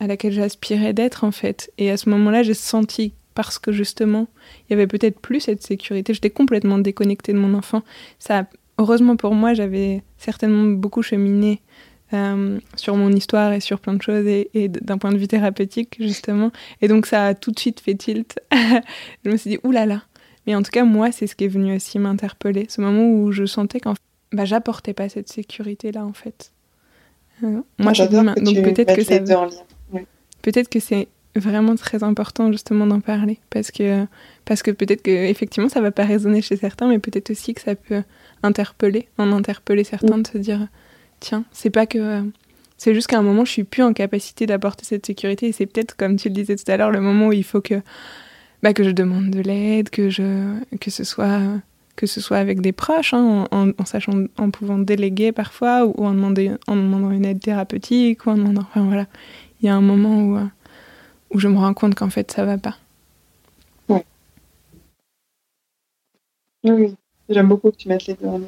[0.00, 1.72] à laquelle j'aspirais d'être en fait.
[1.78, 4.28] Et à ce moment-là, j'ai senti parce que justement,
[4.68, 6.12] il y avait peut-être plus cette sécurité.
[6.12, 7.82] J'étais complètement déconnectée de mon enfant.
[8.18, 8.46] Ça
[8.80, 11.60] heureusement pour moi, j'avais certainement beaucoup cheminé
[12.12, 15.96] euh, sur mon histoire et sur plein de choses et, d'un point de vue thérapeutique
[16.00, 16.50] justement.
[16.80, 18.40] Et donc ça a tout de suite fait tilt.
[19.24, 19.86] je me suis dit, oulala.
[19.86, 20.02] Là là.
[20.46, 22.66] Mais en tout cas, moi, c'est ce qui est venu aussi m'interpeller.
[22.70, 23.94] Ce moment où je sentais qu'en
[24.32, 26.52] bah, j'apportais pas cette sécurité-là en fait.
[27.44, 29.18] Euh, moi, j'adore donc peut-être que ça.
[30.42, 34.04] Peut-être que c'est vraiment très important justement d'en parler parce que
[34.44, 37.60] parce que peut-être que effectivement ça va pas résonner chez certains mais peut-être aussi que
[37.60, 38.02] ça peut
[38.42, 40.68] interpeller, en interpeller certains, de se dire
[41.20, 42.24] tiens, c'est pas que.
[42.76, 45.48] C'est juste qu'à un moment, je suis plus en capacité d'apporter cette sécurité.
[45.48, 47.60] Et c'est peut-être, comme tu le disais tout à l'heure, le moment où il faut
[47.60, 47.82] que,
[48.62, 51.40] bah, que je demande de l'aide, que, je, que ce soit
[51.96, 56.14] que ce soit avec des proches, hein, en, sachant, en pouvant déléguer parfois, ou, en,
[56.14, 59.06] demander, en demandant une aide thérapeutique, ou en demandant, enfin voilà,
[59.60, 60.46] il y a un moment où, euh,
[61.30, 62.76] où je me rends compte qu'en fait ça va pas.
[63.88, 64.00] Oui.
[66.64, 66.94] Oui,
[67.28, 68.40] j'aime beaucoup que tu mettes les deux en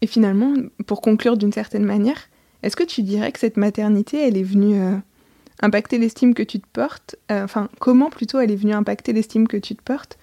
[0.00, 0.54] Et finalement,
[0.86, 2.28] pour conclure d'une certaine manière,
[2.62, 4.96] est-ce que tu dirais que cette maternité, elle est venue euh,
[5.62, 9.48] impacter l'estime que tu te portes euh, Enfin, comment plutôt elle est venue impacter l'estime
[9.48, 10.18] que tu te portes?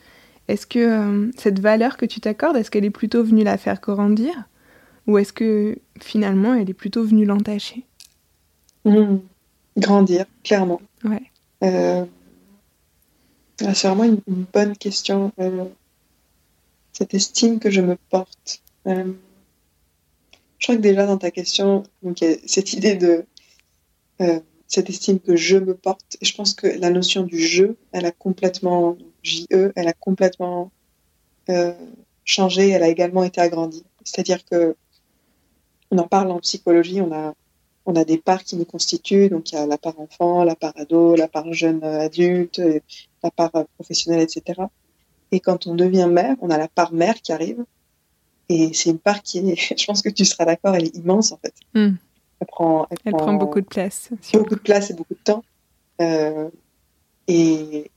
[0.47, 3.81] Est-ce que euh, cette valeur que tu t'accordes, est-ce qu'elle est plutôt venue la faire
[3.81, 4.33] grandir?
[5.07, 7.85] Ou est-ce que finalement, elle est plutôt venue l'entacher?
[8.85, 9.17] Mmh.
[9.77, 10.81] Grandir, clairement.
[11.03, 11.31] Ouais.
[13.59, 15.31] Ah, c'est vraiment une, une, bonne question.
[16.93, 18.61] cette estime que je me porte.
[18.85, 23.25] Je crois que déjà dans ta question, donc, il y a cette idée de
[24.21, 26.17] euh, cette estime que je me porte.
[26.21, 30.71] Et je pense que la notion du je, elle a complètement, J-E, elle a complètement
[31.49, 31.73] euh,
[32.25, 33.85] changé, elle a également été agrandie.
[34.03, 34.75] C'est-à-dire que
[35.91, 37.33] on en parle en psychologie, on a,
[37.87, 40.55] on a des parts qui nous constituent, donc il y a la part enfant, la
[40.55, 42.61] part ado, la part jeune adulte,
[43.23, 44.61] la part professionnelle, etc.
[45.31, 47.63] Et quand on devient mère, on a la part mère qui arrive,
[48.49, 51.31] et c'est une part qui est, je pense que tu seras d'accord, elle est immense
[51.31, 51.53] en fait.
[51.73, 51.95] Hmm.
[52.39, 54.09] Elle, prend, elle, prend, beaucoup de place.
[54.33, 55.43] Beaucoup de place et beaucoup de temps.
[56.01, 56.49] Euh,
[57.27, 57.89] et,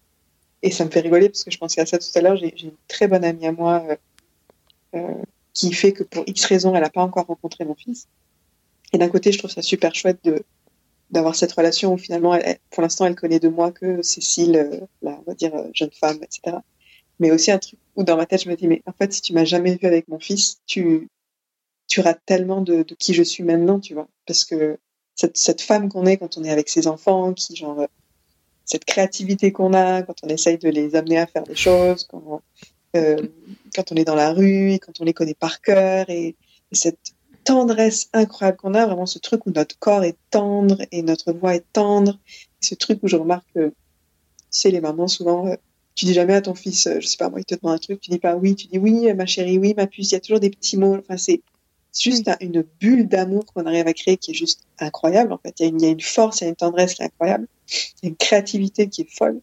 [0.62, 2.36] et ça me fait rigoler parce que je pensais à ça tout à l'heure.
[2.36, 3.96] J'ai une très bonne amie à moi euh,
[4.94, 5.22] euh,
[5.52, 8.08] qui fait que pour X raisons, elle n'a pas encore rencontré mon fils.
[8.92, 10.42] Et d'un côté, je trouve ça super chouette de
[11.10, 14.80] d'avoir cette relation où finalement, elle, pour l'instant, elle connaît de moi que Cécile, euh,
[15.02, 16.58] la, on va dire, euh, jeune femme, etc.
[17.18, 19.20] Mais aussi un truc où dans ma tête, je me dis, mais en fait, si
[19.20, 21.08] tu m'as jamais vu avec mon fils, tu,
[21.88, 24.08] tu rates tellement de, de qui je suis maintenant, tu vois.
[24.26, 24.78] Parce que
[25.16, 27.86] cette, cette femme qu'on est quand on est avec ses enfants, qui, genre,
[28.64, 32.40] cette créativité qu'on a quand on essaye de les amener à faire des choses, quand,
[32.96, 33.16] euh,
[33.74, 36.36] quand on est dans la rue, quand on les connaît par cœur, et,
[36.70, 37.14] et cette
[37.50, 41.56] tendresse incroyable qu'on a, vraiment ce truc où notre corps est tendre et notre voix
[41.56, 42.16] est tendre,
[42.62, 43.72] et ce truc où je remarque que,
[44.50, 45.56] c'est les mamans souvent, euh,
[45.96, 47.78] tu dis jamais à ton fils, euh, je sais pas moi, il te demande un
[47.78, 50.12] truc, tu dis pas oui, tu dis oui, ma chérie, oui, ma puce.
[50.12, 50.96] Il y a toujours des petits mots.
[50.96, 51.42] Enfin, c'est
[51.98, 55.32] juste une bulle d'amour qu'on arrive à créer qui est juste incroyable.
[55.32, 56.56] En fait, il y, a une, il y a une force, il y a une
[56.56, 59.40] tendresse qui est incroyable, il y a une créativité qui est folle.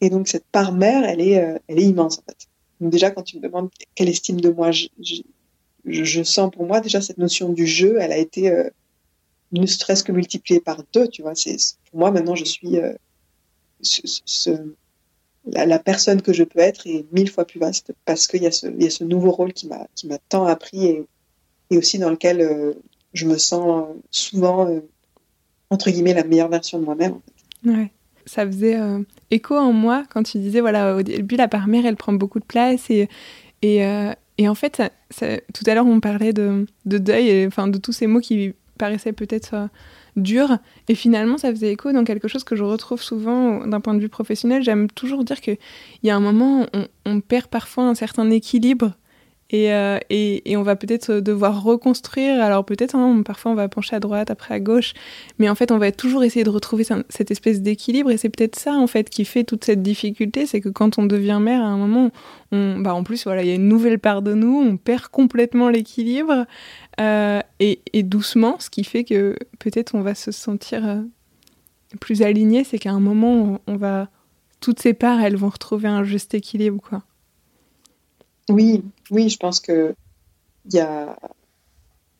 [0.00, 2.48] Et donc cette part mère, elle est, euh, elle est immense en fait.
[2.80, 4.70] Donc déjà, quand tu me demandes quelle estime de moi
[5.88, 8.68] je, sens pour moi, déjà cette notion du jeu, elle a été euh,
[9.52, 11.08] ne serait-ce que multipliée par deux.
[11.08, 11.32] Tu vois,
[11.90, 12.94] pour moi maintenant, je suis euh,
[15.46, 18.50] la, personne que je peux être est mille fois plus vaste parce qu'il y, a
[18.50, 22.74] ce, nouveau rôle qui m'a tant appris et, aussi dans lequel euh,
[23.12, 24.80] je me sens souvent
[25.70, 27.20] entre guillemets la meilleure version de moi-même.
[27.64, 27.90] Ouais.
[28.26, 28.78] Ça faisait
[29.30, 32.40] écho en moi quand tu disais voilà au début la part mère elle prend beaucoup
[32.40, 33.08] de place et
[34.38, 37.78] et en fait ça, tout à l'heure on parlait de, de deuil et enfin de
[37.78, 39.68] tous ces mots qui paraissaient peut-être
[40.18, 40.58] dur.
[40.88, 44.00] Et finalement, ça faisait écho dans quelque chose que je retrouve souvent d'un point de
[44.00, 44.62] vue professionnel.
[44.62, 45.58] J'aime toujours dire qu'il
[46.02, 48.92] y a un moment, on, on, perd parfois un certain équilibre.
[49.50, 52.42] Et, euh, et, on va peut-être devoir reconstruire.
[52.42, 54.92] Alors peut-être, hein, parfois on va pencher à droite, après à gauche.
[55.38, 58.10] Mais en fait, on va toujours essayer de retrouver cette espèce d'équilibre.
[58.10, 60.44] Et c'est peut-être ça, en fait, qui fait toute cette difficulté.
[60.44, 62.10] C'est que quand on devient mère, à un moment,
[62.52, 64.54] bah, en plus, voilà, il y a une nouvelle part de nous.
[64.54, 66.44] On perd complètement l'équilibre.
[67.00, 71.00] Euh, et, et, doucement, ce qui fait que peut-être on va se sentir euh,
[72.00, 74.08] plus aligné, c'est qu'à un moment, on, on, va
[74.60, 77.02] toutes ces parts, elles vont retrouver un juste équilibre, quoi.
[78.48, 79.94] Oui, oui, je pense que
[80.66, 81.18] il y a,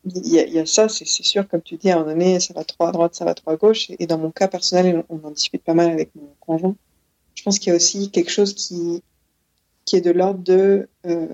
[0.04, 2.40] il y, a, y a ça, c'est sûr, comme tu dis, à un moment donné,
[2.40, 3.90] ça va trop à droite, ça va trop à gauche.
[3.98, 6.76] Et dans mon cas personnel, on en discute pas mal avec mon conjoint.
[7.34, 9.02] Je pense qu'il y a aussi quelque chose qui,
[9.84, 11.26] qui est de l'ordre de euh,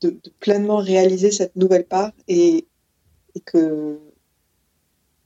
[0.00, 2.66] de, de, pleinement réaliser cette nouvelle part et,
[3.34, 3.98] et que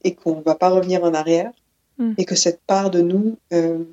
[0.05, 1.53] et qu'on va pas revenir en arrière
[1.99, 2.15] mm.
[2.17, 3.85] et que cette part de nous euh,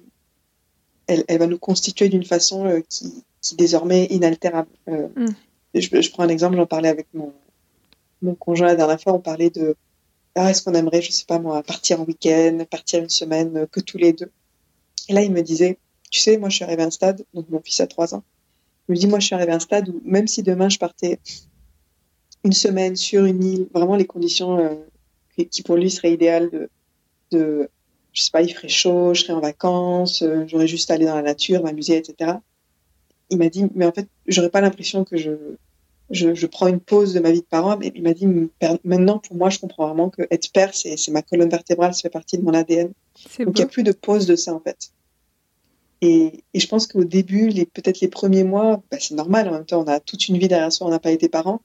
[1.07, 5.27] elle, elle, va nous constituer d'une façon euh, qui, qui désormais est inaltérable euh, mm.
[5.75, 7.33] je, je, prends un exemple j'en parlais avec mon
[8.21, 9.75] mon conjoint la dernière fois on parlait de
[10.35, 13.65] ah, est-ce qu'on aimerait je sais pas moi partir en week-end partir une semaine euh,
[13.65, 14.31] que tous les deux
[15.09, 15.77] et là il me disait
[16.11, 18.23] tu sais moi je suis arrivé à un stade donc mon fils a trois ans
[18.87, 20.77] je me dis, moi, je suis arrivée à un stade où même si demain je
[20.77, 21.19] partais
[22.43, 24.75] une semaine sur une île, vraiment les conditions euh,
[25.49, 26.69] qui pour lui seraient idéales de,
[27.31, 27.69] de,
[28.13, 31.15] je sais pas, il ferait chaud, je serais en vacances, j'aurais juste à aller dans
[31.15, 32.37] la nature, m'amuser, etc.
[33.29, 35.31] Il m'a dit, mais en fait, j'aurais pas l'impression que je,
[36.09, 38.27] je, je, prends une pause de ma vie de parent, mais il m'a dit,
[38.83, 42.09] maintenant, pour moi, je comprends vraiment que être père, c'est ma colonne vertébrale, ça fait
[42.09, 42.91] partie de mon ADN.
[43.39, 44.91] Donc, il n'y a plus de pause de ça, en fait.
[46.01, 49.49] Et, et je pense qu'au début, peut-être les premiers mois, bah, c'est normal.
[49.49, 51.61] En même temps, on a toute une vie derrière soi, on n'a pas été parents.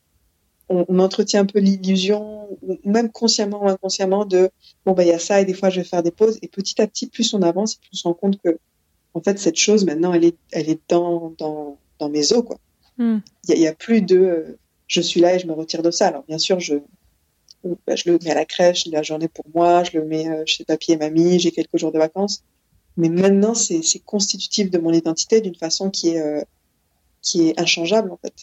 [0.69, 4.51] On, on, entretient un peu l'illusion, ou même consciemment ou inconsciemment, de
[4.87, 6.39] bon, bah, il y a ça, et des fois, je vais faire des pauses.
[6.41, 8.59] Et petit à petit, plus on avance, plus on se rend compte que,
[9.15, 12.59] en fait, cette chose, maintenant, elle est, elle est dans, dans, dans mes os, quoi.
[12.99, 13.19] Hmm.
[13.49, 15.91] Il n'y a, a, plus de euh, je suis là et je me retire de
[15.91, 16.09] ça.
[16.09, 16.75] Alors, bien sûr, je,
[17.87, 20.43] bah, je le mets à la crèche, la journée pour moi, je le mets euh,
[20.47, 22.43] chez papy et mamie, j'ai quelques jours de vacances.
[22.97, 26.43] Mais maintenant, c'est constitutif de mon identité d'une façon qui est, euh,
[27.23, 28.35] qui est inchangeable, en fait.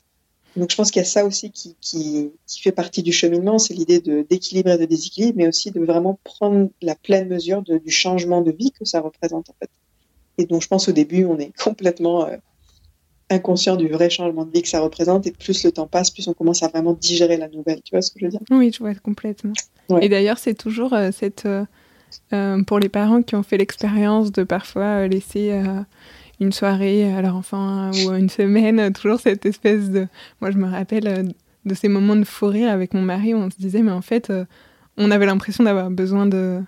[0.55, 3.59] Donc, je pense qu'il y a ça aussi qui, qui, qui fait partie du cheminement,
[3.59, 7.77] c'est l'idée d'équilibre et de déséquilibre, mais aussi de vraiment prendre la pleine mesure de,
[7.77, 9.69] du changement de vie que ça représente, en fait.
[10.39, 12.37] Et donc, je pense au début, on est complètement euh,
[13.29, 16.29] inconscient du vrai changement de vie que ça représente, et plus le temps passe, plus
[16.29, 17.81] on commence à vraiment digérer la nouvelle.
[17.83, 18.39] Tu vois ce que je veux dire?
[18.49, 19.51] Oui, je vois complètement.
[19.89, 20.05] Ouais.
[20.05, 24.43] Et d'ailleurs, c'est toujours euh, cette euh, pour les parents qui ont fait l'expérience de
[24.43, 25.61] parfois laisser
[26.39, 30.07] une soirée à leur enfant ou une semaine, toujours cette espèce de...
[30.39, 33.51] Moi, je me rappelle de ces moments de fou rire avec mon mari où on
[33.51, 34.31] se disait, mais en fait,
[34.97, 36.63] on avait l'impression d'avoir besoin de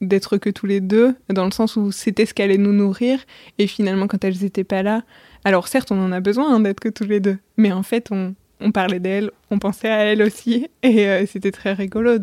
[0.00, 3.20] d'être que tous les deux, dans le sens où c'était ce qui allait nous nourrir,
[3.58, 5.02] et finalement quand elles n'étaient pas là,
[5.44, 8.10] alors certes on en a besoin hein, d'être que tous les deux, mais en fait
[8.10, 8.34] on,
[8.72, 12.18] parlait d'elle, on pensait à elle aussi, et euh, c'était très rigolo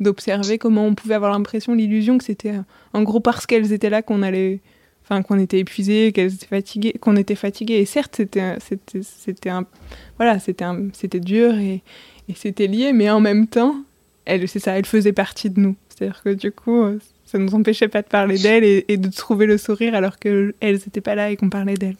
[0.00, 2.62] d'observer comment on pouvait avoir l'impression, l'illusion que c'était euh,
[2.92, 4.60] en gros parce qu'elles étaient là qu'on allait,
[5.04, 7.74] enfin qu'on était épuisé, qu'elles étaient fatiguées, qu'on était fatigué.
[7.74, 9.66] Et certes, c'était c'était un
[10.16, 11.82] voilà, c'était c'était dur et,
[12.28, 13.76] et c'était lié, mais en même temps,
[14.24, 15.76] elle c'est ça, elle faisait partie de nous.
[15.96, 19.46] C'est-à-dire que du coup, euh, ça nous empêchait pas de parler d'elle et, de trouver
[19.46, 21.96] le sourire alors que elles n'étaient pas là et qu'on parlait d'elle.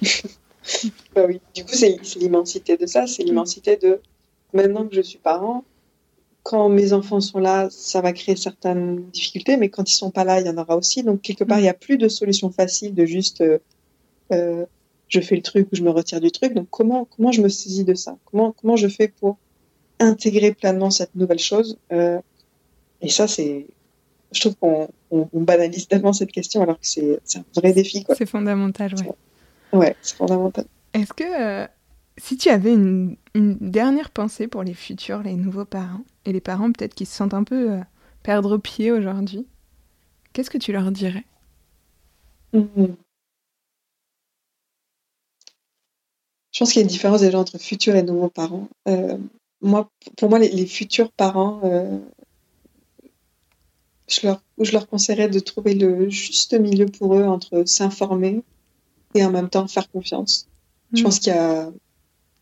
[1.14, 1.40] bah oui.
[1.54, 4.00] Du coup, c'est l'immensité de ça, c'est l'immensité de
[4.52, 5.64] maintenant que je suis parent,
[6.42, 10.24] quand mes enfants sont là, ça va créer certaines difficultés, mais quand ils sont pas
[10.24, 11.02] là, il y en aura aussi.
[11.02, 13.58] Donc quelque part, il n'y a plus de solution facile de juste euh,
[14.32, 14.64] euh,
[15.08, 16.54] je fais le truc ou je me retire du truc.
[16.54, 18.16] Donc comment comment je me saisis de ça?
[18.24, 19.38] Comment comment je fais pour
[20.04, 22.18] intégrer pleinement cette nouvelle chose euh,
[23.00, 23.66] Et ça, c'est
[24.32, 28.04] je trouve qu'on on, on banalise tellement cette question alors que c'est un vrai défi.
[28.16, 29.78] C'est fondamental, ouais.
[29.78, 30.64] Ouais, c'est fondamental.
[30.94, 31.66] Est-ce que euh,
[32.18, 36.40] si tu avais une, une, dernière pensée pour les futurs, les nouveaux parents, et les
[36.40, 37.80] parents peut-être qui se sentent un peu euh,
[38.22, 39.46] perdre pied aujourd'hui,
[40.32, 41.24] qu'est-ce que tu leur dirais?
[42.52, 42.86] Mmh.
[46.52, 48.68] Je pense qu'il y a une différence déjà entre futurs et nouveaux parents.
[48.86, 49.16] Euh,
[49.62, 51.98] moi, pour moi, les, les futurs parents, euh,
[54.08, 58.42] je, leur, je leur conseillerais de trouver le juste milieu pour eux entre s'informer
[59.14, 60.48] et en même temps faire confiance.
[60.90, 60.96] Mmh.
[60.96, 61.70] Je pense qu'il y a,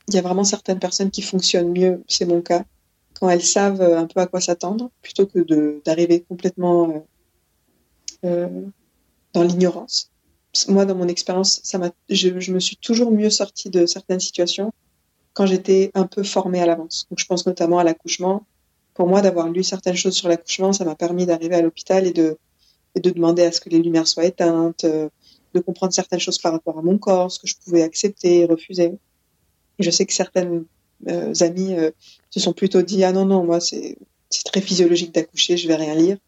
[0.09, 2.65] il y a vraiment certaines personnes qui fonctionnent mieux, c'est mon cas,
[3.15, 7.01] quand elles savent un peu à quoi s'attendre, plutôt que d'arriver complètement euh,
[8.25, 8.63] euh,
[9.35, 10.11] dans l'ignorance.
[10.69, 14.21] Moi, dans mon expérience, ça m'a, je, je, me suis toujours mieux sortie de certaines
[14.21, 14.73] situations
[15.33, 17.07] quand j'étais un peu formée à l'avance.
[17.11, 18.45] Donc, je pense notamment à l'accouchement.
[18.95, 22.13] Pour moi, d'avoir lu certaines choses sur l'accouchement, ça m'a permis d'arriver à l'hôpital et
[22.13, 22.37] de,
[22.97, 25.09] demander à ce que les lumières soient éteintes, euh,
[25.55, 28.45] de comprendre certaines choses par rapport à mon corps, ce que je pouvais accepter et
[28.45, 28.93] refuser.
[29.79, 30.65] Je sais que certaines
[31.09, 31.91] euh, amies euh,
[32.31, 33.97] se sont plutôt dit ah non non moi c'est
[34.45, 36.19] très physiologique d'accoucher, je vais rien lire.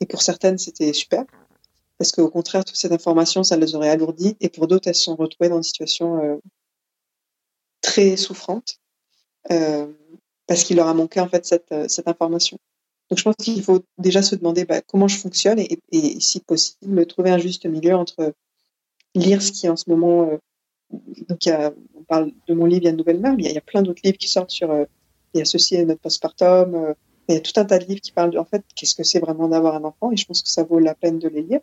[0.00, 1.24] Et pour certaines c'était super
[1.98, 5.04] parce qu'au contraire toute cette information ça les aurait alourdies et pour d'autres elles se
[5.04, 6.40] sont retrouvées dans une situation
[7.84, 8.78] très souffrante
[9.50, 9.86] euh,
[10.46, 12.58] parce qu'il leur a manqué en fait cette cette information.
[13.10, 17.06] Donc je pense qu'il faut déjà se demander bah, comment je fonctionne et, si possible
[17.06, 18.34] trouver un juste milieu entre
[19.14, 20.28] lire ce qui est en ce moment.
[20.30, 20.36] Euh,
[21.28, 21.48] donc,
[21.96, 23.60] on parle de mon livre, il y a une nouvelle mère, mais il y a,
[23.60, 24.70] plein d'autres livres qui sortent sur.
[24.70, 24.84] Euh,
[25.32, 26.74] il y a ceci et notre postpartum.
[26.74, 26.94] Euh,
[27.28, 29.02] il y a tout un tas de livres qui parlent de, en fait, qu'est-ce que
[29.02, 31.42] c'est vraiment d'avoir un enfant, et je pense que ça vaut la peine de les
[31.42, 31.60] lire.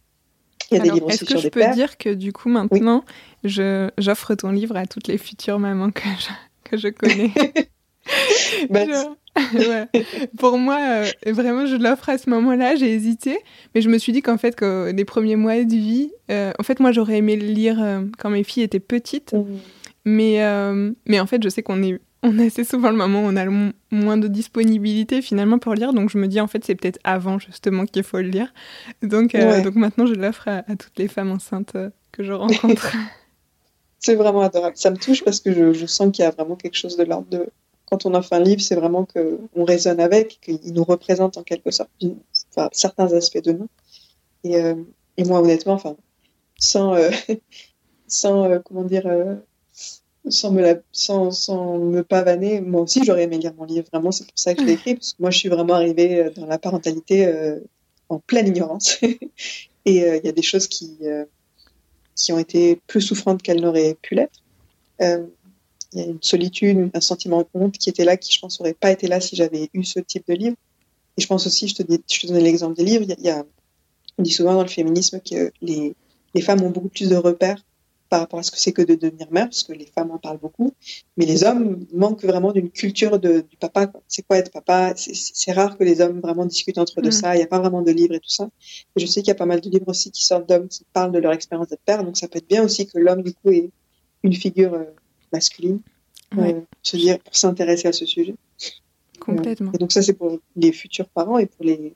[0.71, 2.31] Il y a Alors, des livres aussi sur Est-ce que je peux dire que du
[2.31, 3.03] coup, maintenant,
[3.43, 3.51] oui.
[3.97, 7.31] j'offre ton livre à toutes les futures mamans que je, que je connais?
[8.69, 9.21] Bah, je...
[9.69, 10.27] ouais.
[10.38, 12.75] Pour moi, euh, vraiment, je l'offre à ce moment-là.
[12.75, 13.38] J'ai hésité,
[13.73, 16.63] mais je me suis dit qu'en fait, que les premiers mois de vie, euh, en
[16.63, 19.33] fait, moi, j'aurais aimé le lire euh, quand mes filles étaient petites.
[19.33, 19.46] Mmh.
[20.04, 20.39] Mais,
[21.06, 23.36] mais en fait, je sais qu'on est, on a assez souvent le moment où on
[23.36, 25.94] a le moins de disponibilité finalement pour lire.
[25.94, 28.54] Donc, je me dis, en fait, c'est peut-être avant justement qu'il faut le lire.
[29.02, 29.62] Donc, ouais.
[29.62, 31.76] donc maintenant, je l'offre à, à, toutes les femmes enceintes
[32.12, 32.96] que je rencontre.
[34.00, 34.76] c'est vraiment adorable.
[34.76, 37.04] Ça me touche parce que je, je sens qu'il y a vraiment quelque chose de
[37.04, 37.48] l'ordre de
[37.92, 41.72] quand on offre un livre, c'est vraiment qu'on raisonne avec, qu'il nous représente en quelque
[41.72, 41.90] sorte
[42.50, 43.67] enfin, certains aspects de nous.
[44.46, 44.76] Et, euh,
[45.17, 45.98] et moi, honnêtement, enfin,
[46.58, 47.12] sans, euh,
[48.08, 49.36] sans euh, comment dire, euh,
[50.30, 53.88] sans me, pavaner, moi aussi, j'aurais aimé lire mon livre.
[53.92, 56.30] Vraiment, c'est pour ça que je l'ai écrit, parce que moi, je suis vraiment arrivée
[56.36, 57.32] dans la parentalité
[58.10, 58.98] en pleine ignorance.
[59.86, 61.00] Et il y a des choses qui,
[62.15, 64.44] qui ont été plus souffrantes qu'elles n'auraient pu l'être.
[65.94, 68.60] Il y a une solitude, un sentiment de honte qui était là, qui je pense
[68.60, 70.56] n'aurait pas été là si j'avais eu ce type de livre.
[71.17, 73.30] Et je pense aussi, je te, dis, je te donnais l'exemple des livres, il y,
[73.30, 73.44] a,
[74.17, 75.94] on dit souvent dans le féminisme que les,
[76.34, 77.62] les femmes ont beaucoup plus de repères
[78.12, 80.17] par rapport à ce que c'est que de devenir mère, parce que les femmes en
[80.17, 80.73] parlent beaucoup,
[81.15, 83.89] mais les hommes manquent vraiment d'une culture de, du papa.
[84.09, 84.93] C'est quoi être papa?
[84.97, 87.12] C'est rare que les hommes vraiment discutent entre de mm.
[87.13, 87.35] ça.
[87.35, 88.49] Il n'y a pas vraiment de livres et tout ça.
[88.97, 90.83] Et je sais qu'il y a pas mal de livres aussi qui sortent d'hommes qui
[90.91, 93.33] parlent de leur expérience d'être père, donc ça peut être bien aussi que l'homme du
[93.33, 93.69] coup ait
[94.23, 94.83] une figure euh,
[95.31, 95.79] masculine,
[96.37, 98.35] euh, se dire pour s'intéresser à ce sujet.
[99.21, 99.71] Complètement.
[99.73, 101.93] et donc ça c'est pour les futurs parents et pour les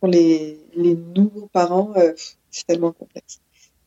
[0.00, 2.12] pour les, les nouveaux parents, euh,
[2.50, 3.40] c'est tellement complexe.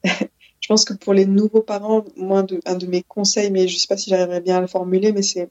[0.61, 3.79] je pense que pour les nouveaux parents, moi, un de mes conseils, mais je ne
[3.79, 5.49] sais pas si j'arriverai bien à le formuler, mais c'est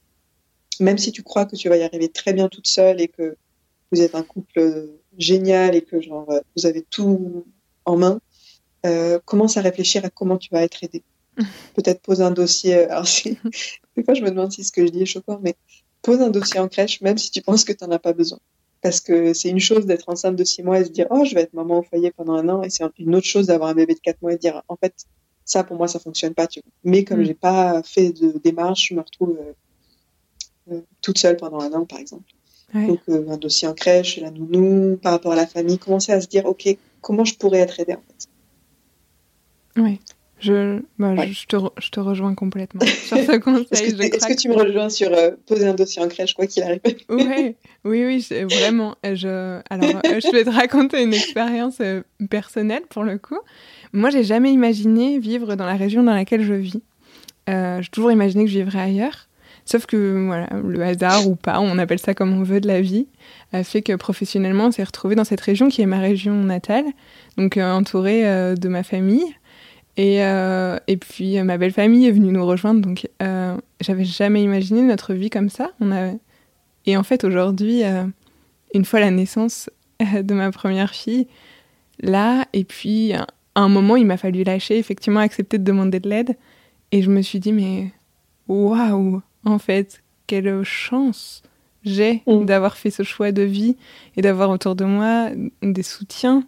[0.78, 3.36] même si tu crois que tu vas y arriver très bien toute seule et que
[3.92, 4.88] vous êtes un couple
[5.18, 7.44] génial et que genre vous avez tout
[7.84, 8.20] en main,
[8.86, 11.02] euh, commence à réfléchir à comment tu vas être aidé.
[11.74, 12.76] Peut-être pose un dossier.
[12.76, 13.04] Euh, alors,
[13.96, 15.54] des fois, je me demande si ce que je dis est choquant, mais
[16.02, 18.38] pose un dossier en crèche, même si tu penses que tu n'en as pas besoin.
[18.82, 21.34] Parce que c'est une chose d'être enceinte de six mois et se dire, oh, je
[21.34, 22.62] vais être maman au foyer pendant un an.
[22.62, 24.76] Et c'est une autre chose d'avoir un bébé de quatre mois et de dire, en
[24.76, 25.06] fait,
[25.44, 26.46] ça, pour moi, ça fonctionne pas.
[26.46, 27.26] Tu Mais comme je mm.
[27.26, 31.84] j'ai pas fait de démarche, je me retrouve euh, euh, toute seule pendant un an,
[31.84, 32.30] par exemple.
[32.72, 36.20] Donc, euh, un dossier en crèche, la nounou, par rapport à la famille, commencer à
[36.20, 36.68] se dire, OK,
[37.00, 38.28] comment je pourrais être aidée, en fait.
[39.80, 40.00] Oui.
[40.40, 43.94] Je, bah, je, te, je, te, rejoins complètement sur ce conseil.
[44.00, 46.80] Est-ce que, tu me rejoins sur euh, poser un dossier en crèche, quoi qu'il arrive?
[47.10, 48.96] Oui, oui, oui, vraiment.
[49.04, 53.38] Je, alors, euh, je vais te raconter une expérience euh, personnelle pour le coup.
[53.92, 56.80] Moi, j'ai jamais imaginé vivre dans la région dans laquelle je vis.
[57.46, 59.26] j'ai toujours imaginé que je vivrais ailleurs.
[59.66, 62.80] Sauf que voilà, le hasard ou pas, on appelle ça comme on veut de la
[62.80, 63.06] vie,
[63.52, 66.86] a fait que professionnellement, on s'est retrouvé dans cette région qui est ma région natale,
[67.36, 69.36] donc entourée de ma famille.
[69.96, 74.04] Et, euh, et puis euh, ma belle famille est venue nous rejoindre, donc euh, j'avais
[74.04, 75.72] jamais imaginé notre vie comme ça.
[75.80, 76.12] On a...
[76.86, 77.82] Et en fait aujourd'hui,
[78.72, 79.68] une fois la naissance
[80.00, 81.26] de ma première fille,
[82.00, 86.08] là, et puis à un moment il m'a fallu lâcher, effectivement accepter de demander de
[86.08, 86.36] l'aide,
[86.90, 87.92] et je me suis dit mais
[88.48, 91.42] waouh, en fait, quelle chance
[91.84, 92.44] j'ai mm.
[92.46, 93.76] d'avoir fait ce choix de vie
[94.16, 95.28] et d'avoir autour de moi
[95.62, 96.44] des soutiens,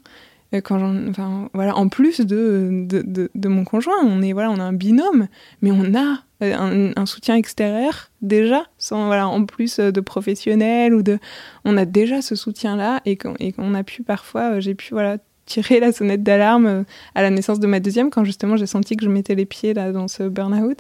[0.55, 4.59] euh, quand enfin, voilà, en plus de, de, de, mon conjoint, on est voilà, on
[4.59, 5.29] a un binôme,
[5.63, 11.03] mais on a euh, un, soutien extérieur déjà, sans voilà, en plus de professionnels ou
[11.03, 11.19] de,
[11.65, 14.93] on a déjà ce soutien-là et qu'on et qu'on a pu parfois, euh, j'ai pu
[14.93, 16.85] voilà tirer la sonnette d'alarme
[17.17, 19.75] à la naissance de ma deuxième quand justement j'ai senti que je mettais les pieds
[19.75, 20.79] là dans ce burn-out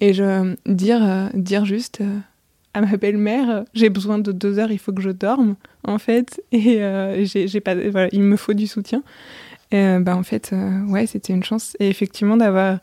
[0.00, 2.02] et je dire dire juste
[2.74, 6.42] à ma belle-mère, j'ai besoin de deux heures, il faut que je dorme, en fait,
[6.52, 9.02] et euh, j'ai pas, voilà, il me faut du soutien.
[9.72, 11.76] Et, euh, bah, en fait, euh, ouais, c'était une chance.
[11.80, 12.78] Et effectivement, d'avoir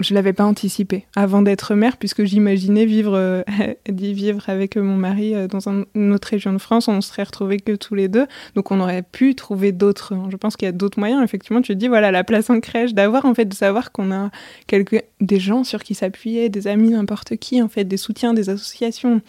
[0.00, 3.42] je l'avais pas anticipé avant d'être mère, puisque j'imaginais vivre, euh,
[3.88, 6.88] vivre avec mon mari euh, dans une autre région de France.
[6.88, 10.14] On ne serait retrouvés que tous les deux, donc on aurait pu trouver d'autres.
[10.30, 11.22] Je pense qu'il y a d'autres moyens.
[11.22, 14.12] Effectivement, tu te dis voilà la place en crèche, d'avoir en fait de savoir qu'on
[14.12, 14.30] a
[14.66, 18.50] quelques des gens sur qui s'appuyer, des amis, n'importe qui, en fait, des soutiens, des
[18.50, 19.20] associations,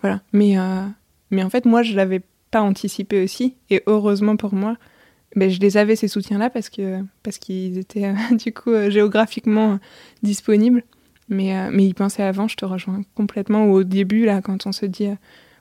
[0.00, 0.20] voilà.
[0.32, 0.84] Mais euh,
[1.30, 4.76] mais en fait, moi, je l'avais pas anticipé aussi, et heureusement pour moi
[5.36, 8.90] ben, je les avais ces soutiens-là parce que parce qu'ils étaient euh, du coup euh,
[8.90, 9.78] géographiquement
[10.22, 10.82] disponibles.
[11.28, 13.64] Mais euh, mais y penser avant, je te rejoins complètement.
[13.64, 15.08] Au début là, quand on se dit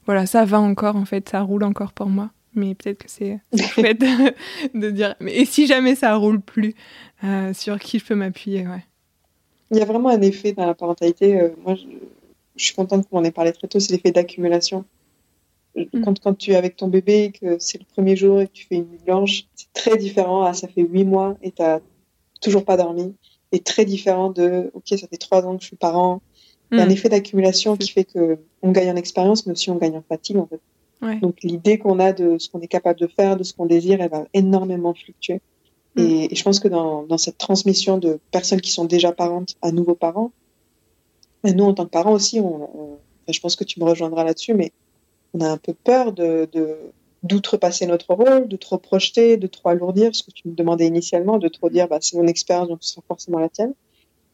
[0.06, 2.32] voilà ça va encore en fait, ça roule encore pour moi.
[2.56, 4.34] Mais peut-être que c'est fait de,
[4.78, 6.76] de, dire mais et si jamais ça roule plus,
[7.54, 8.86] sur qui je peux m'appuyer, ouais.
[9.72, 11.50] Il y a vraiment un effet dans la parentalité.
[11.64, 11.86] moi, je,
[12.58, 13.80] je, suis contente qu'on en ait parlé très tôt.
[13.80, 14.86] C'est l'effet d'accumulation.
[15.76, 16.04] Mm.
[16.04, 18.66] Quand, quand tu es avec ton bébé, que c'est le premier jour et que tu
[18.68, 21.64] fais une nuit blanche, c'est très différent à ça fait huit mois et tu
[22.42, 23.16] toujours pas dormi.
[23.52, 26.22] Et très différent de, ok, ça fait trois ans que je suis parent.
[26.72, 26.92] Il y a un mm.
[26.92, 30.38] effet d'accumulation qui fait que on gagne en expérience, mais aussi on gagne en fatigue,
[30.38, 30.60] en fait.
[31.02, 31.20] Ouais.
[31.20, 34.02] Donc, l'idée qu'on a de ce qu'on est capable de faire, de ce qu'on désire,
[34.02, 35.42] elle va énormément fluctuer.
[35.96, 36.02] Mm.
[36.02, 39.72] Et, je pense que dans, dans, cette transmission de personnes qui sont déjà parentes à
[39.72, 40.32] nouveaux parents,
[41.44, 42.98] et nous, en tant que parents aussi, on,
[43.28, 44.72] je pense que tu me rejoindras là-dessus, mais
[45.34, 46.48] on a un peu peur de,
[47.24, 51.38] d'outrepasser notre rôle, de trop projeter, de trop alourdir, ce que tu me demandais initialement,
[51.38, 53.74] de trop dire bah, c'est mon expérience, donc ce sera forcément la tienne.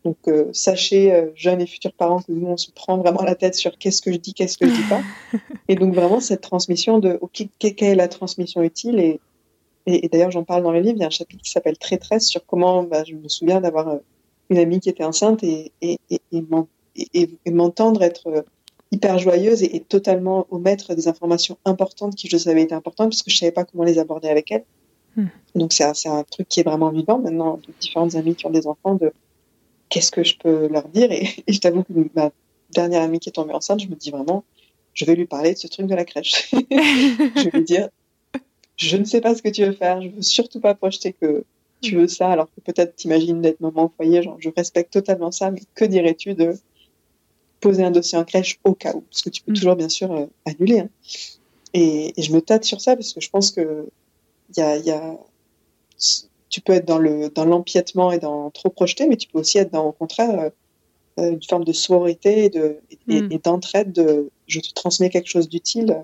[0.06, 3.36] Donc euh, sachez, euh, jeunes et futurs parents, que nous, on se prend vraiment la
[3.36, 5.02] tête sur qu'est-ce que je dis, qu'est-ce que je dis pas.
[5.68, 9.20] et donc vraiment cette transmission de ok, quelle est la transmission utile et,
[9.86, 12.28] et, d'ailleurs j'en parle dans le livre, il y a un chapitre qui s'appelle Traîtresse
[12.28, 13.98] sur comment bah, je me souviens d'avoir euh,
[14.50, 16.00] une amie qui était enceinte et, et,
[16.32, 18.46] et m'entendre être
[18.92, 23.32] hyper joyeuse et, totalement omettre des informations importantes qui je savais étaient importantes parce que
[23.32, 24.64] je savais pas comment les aborder avec elle.
[25.16, 25.28] Hmm.
[25.56, 28.52] Donc c'est un, un, truc qui est vraiment vivant maintenant, de différentes amies qui ont
[28.52, 29.12] des enfants, de
[29.90, 31.12] qu'est-ce que je peux leur dire?
[31.12, 32.32] Et, je t'avoue que ma
[32.72, 34.44] dernière amie qui est tombée enceinte, je me dis vraiment,
[34.94, 36.52] je vais lui parler de ce truc de la crèche.
[36.54, 37.90] je vais lui dire,
[38.76, 41.44] je ne sais pas ce que tu veux faire, je veux surtout pas projeter que
[41.82, 45.32] tu veux ça, alors que peut-être t'imagines d'être maman au foyer, genre je respecte totalement
[45.32, 46.54] ça, mais que dirais-tu de
[47.60, 49.56] poser un dossier en crèche au cas où Parce que tu peux mm.
[49.56, 50.80] toujours bien sûr euh, annuler.
[50.80, 50.90] Hein.
[51.74, 53.88] Et, je me tâte sur ça parce que je pense que
[54.58, 55.18] y a, y a,
[56.50, 59.60] tu peux être dans le dans l'empiètement et dans trop projeter, mais tu peux aussi
[59.60, 60.50] être dans au contraire euh,
[61.20, 63.38] euh, une forme de sororité et de et, mm.
[63.44, 63.92] d'entraide.
[63.92, 65.96] De je te transmets quelque chose d'utile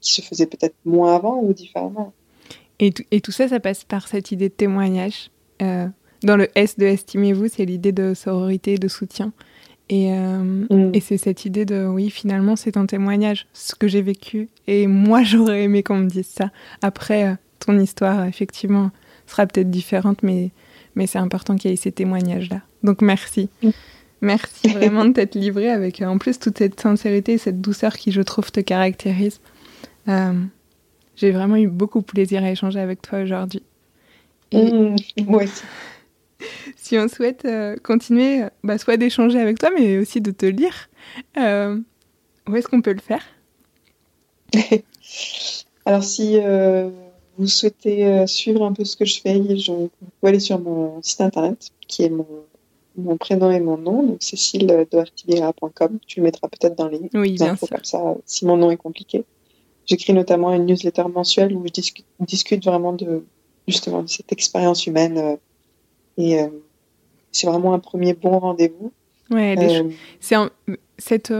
[0.00, 2.12] qui se faisait peut-être moins avant ou différemment.
[2.78, 5.30] Et, et, tout ça, ça passe par cette idée de témoignage.
[6.22, 9.32] Dans le S de Estimez-vous, c'est l'idée de sororité, de soutien.
[9.88, 10.90] Et, euh, mm.
[10.94, 14.48] et c'est cette idée de, oui, finalement, c'est un témoignage, ce que j'ai vécu.
[14.66, 16.50] Et moi, j'aurais aimé qu'on me dise ça.
[16.82, 18.90] Après, euh, ton histoire, effectivement,
[19.26, 20.50] sera peut-être différente, mais,
[20.94, 22.62] mais c'est important qu'il y ait ces témoignages-là.
[22.82, 23.48] Donc, merci.
[23.62, 23.70] Mm.
[24.22, 28.12] Merci vraiment de t'être livré avec, en plus, toute cette sincérité et cette douceur qui,
[28.12, 29.40] je trouve, te caractérise.
[31.16, 33.62] J'ai vraiment eu beaucoup de plaisir à échanger avec toi aujourd'hui.
[34.52, 35.62] Mmh, moi aussi.
[36.76, 40.88] si on souhaite euh, continuer, bah, soit d'échanger avec toi, mais aussi de te lire,
[41.38, 41.78] euh,
[42.48, 43.22] où est-ce qu'on peut le faire?
[45.84, 46.90] Alors, si euh,
[47.38, 51.00] vous souhaitez suivre un peu ce que je fais, je, vous pouvez aller sur mon
[51.02, 52.26] site internet, qui est mon,
[52.96, 55.98] mon prénom et mon nom, donc cécile-doartibera.com.
[56.06, 59.24] Tu le mettras peut-être dans les oui, infos comme ça, si mon nom est compliqué.
[59.86, 61.72] J'écris notamment une newsletter mensuelle où je
[62.20, 63.24] discute, vraiment de
[63.68, 65.36] justement de cette expérience humaine euh,
[66.16, 66.48] et euh,
[67.32, 68.92] c'est vraiment un premier bon rendez-vous.
[69.30, 69.90] Ouais, euh,
[70.20, 70.36] c'est
[70.98, 71.32] cette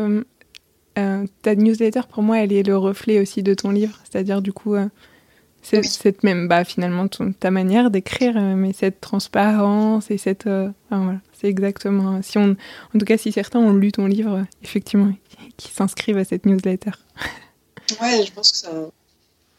[0.94, 4.74] ta newsletter pour moi elle est le reflet aussi de ton livre, c'est-à-dire du coup
[5.62, 7.06] c'est cette même bah finalement
[7.38, 10.48] ta manière d'écrire mais cette transparence et cette
[10.90, 12.56] voilà, c'est exactement si on
[12.94, 15.12] en tout cas si certains ont lu ton livre effectivement
[15.58, 16.92] qui s'inscrivent à cette newsletter.
[18.00, 18.90] Ouais, je pense que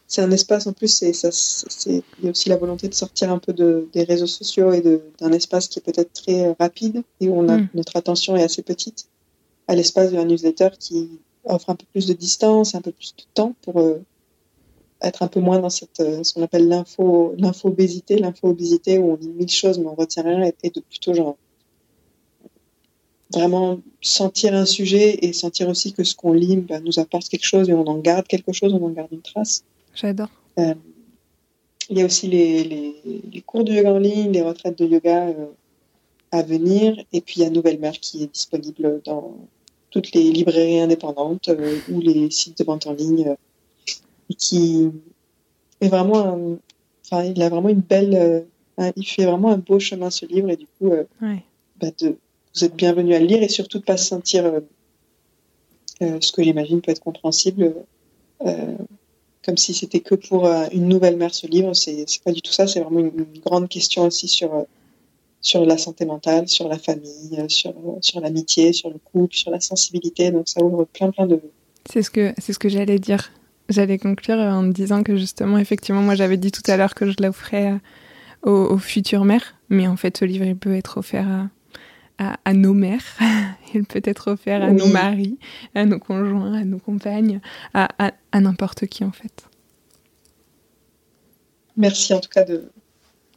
[0.08, 1.12] c'est un, espace en plus, c'est,
[1.86, 4.82] il y a aussi la volonté de sortir un peu de, des réseaux sociaux et
[5.20, 7.68] d'un espace qui est peut-être très rapide et où on a, mm.
[7.74, 9.08] notre attention est assez petite,
[9.68, 11.10] à l'espace d'un newsletter qui
[11.44, 14.02] offre un peu plus de distance, un peu plus de temps pour euh,
[15.02, 19.16] être un peu moins dans cette, euh, ce qu'on appelle l'info, l'info-obésité, l'info-obésité où on
[19.16, 21.36] dit mille choses mais on retient rien et, et de plutôt genre
[23.32, 27.44] vraiment sentir un sujet et sentir aussi que ce qu'on lit bah, nous apporte quelque
[27.44, 29.64] chose et on en garde quelque chose, on en garde une trace.
[30.00, 30.30] J'adore.
[30.58, 30.74] Euh,
[31.90, 32.94] il y a aussi les, les,
[33.32, 35.46] les, cours de yoga en ligne, les retraites de yoga euh,
[36.30, 37.02] à venir.
[37.12, 39.36] Et puis il y a Nouvelle Mère qui est disponible dans
[39.90, 43.34] toutes les librairies indépendantes euh, ou les sites de vente en ligne
[44.30, 44.88] et qui
[45.80, 46.58] est vraiment
[47.04, 48.46] enfin, il a vraiment une belle,
[48.96, 50.92] il fait vraiment un beau chemin ce livre et du coup,
[51.80, 52.18] bah, de,
[52.54, 54.60] vous êtes bienvenu à le lire et surtout de pas se sentir
[56.00, 57.72] ce que j'imagine peut être compréhensible
[59.48, 61.72] comme si c'était que pour une nouvelle mère ce livre.
[61.72, 62.66] C'est pas du tout ça.
[62.66, 64.66] C'est vraiment une, grande question aussi sur
[65.40, 67.72] sur la santé mentale sur la famille sur
[68.02, 70.30] sur l'amitié sur le couple sur la sensibilité.
[70.30, 71.40] Donc ça ouvre plein plein de
[71.90, 73.30] c'est ce que c'est ce que j'allais dire.
[73.70, 77.16] J'allais conclure en disant que justement effectivement moi j'avais dit tout à l'heure que je
[77.22, 77.72] l'offrais
[78.42, 79.54] aux, aux futures mères.
[79.70, 81.48] Mais en fait ce livre il peut être offert à
[82.18, 83.04] à, nos mères,
[83.74, 85.38] il peut être offert à nos maris,
[85.74, 87.40] à nos conjoints, à nos compagnes,
[87.74, 87.88] à,
[88.32, 89.46] à, n'importe qui en fait.
[91.76, 92.70] Merci en tout cas de,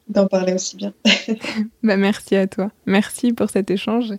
[0.07, 0.93] d'en parler aussi bien.
[1.83, 2.71] bah, merci à toi.
[2.87, 4.13] Merci pour cet échange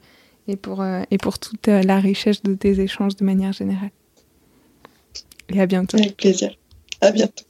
[0.46, 3.90] et pour, euh, et pour toute euh, la richesse de tes échanges de manière générale.
[5.48, 5.98] Et à bientôt.
[5.98, 6.56] Avec plaisir.
[7.00, 7.44] À bientôt.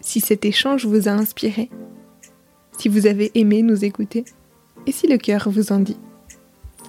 [0.00, 1.68] Si cet échange vous a inspiré,
[2.78, 4.24] si vous avez aimé nous écouter
[4.86, 5.96] et si le cœur vous en dit.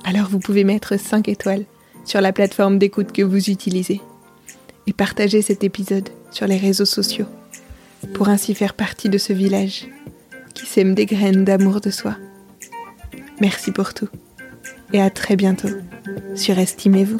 [0.06, 1.66] Alors vous pouvez mettre 5 étoiles
[2.06, 4.02] sur la plateforme d'écoute que vous utilisez
[4.88, 7.26] et partager cet épisode sur les réseaux sociaux
[8.14, 9.88] pour ainsi faire partie de ce village
[10.54, 12.16] qui sème des graines d'amour de soi.
[13.42, 14.10] Merci pour tout
[14.94, 15.70] et à très bientôt
[16.36, 17.20] sur Estimez-vous.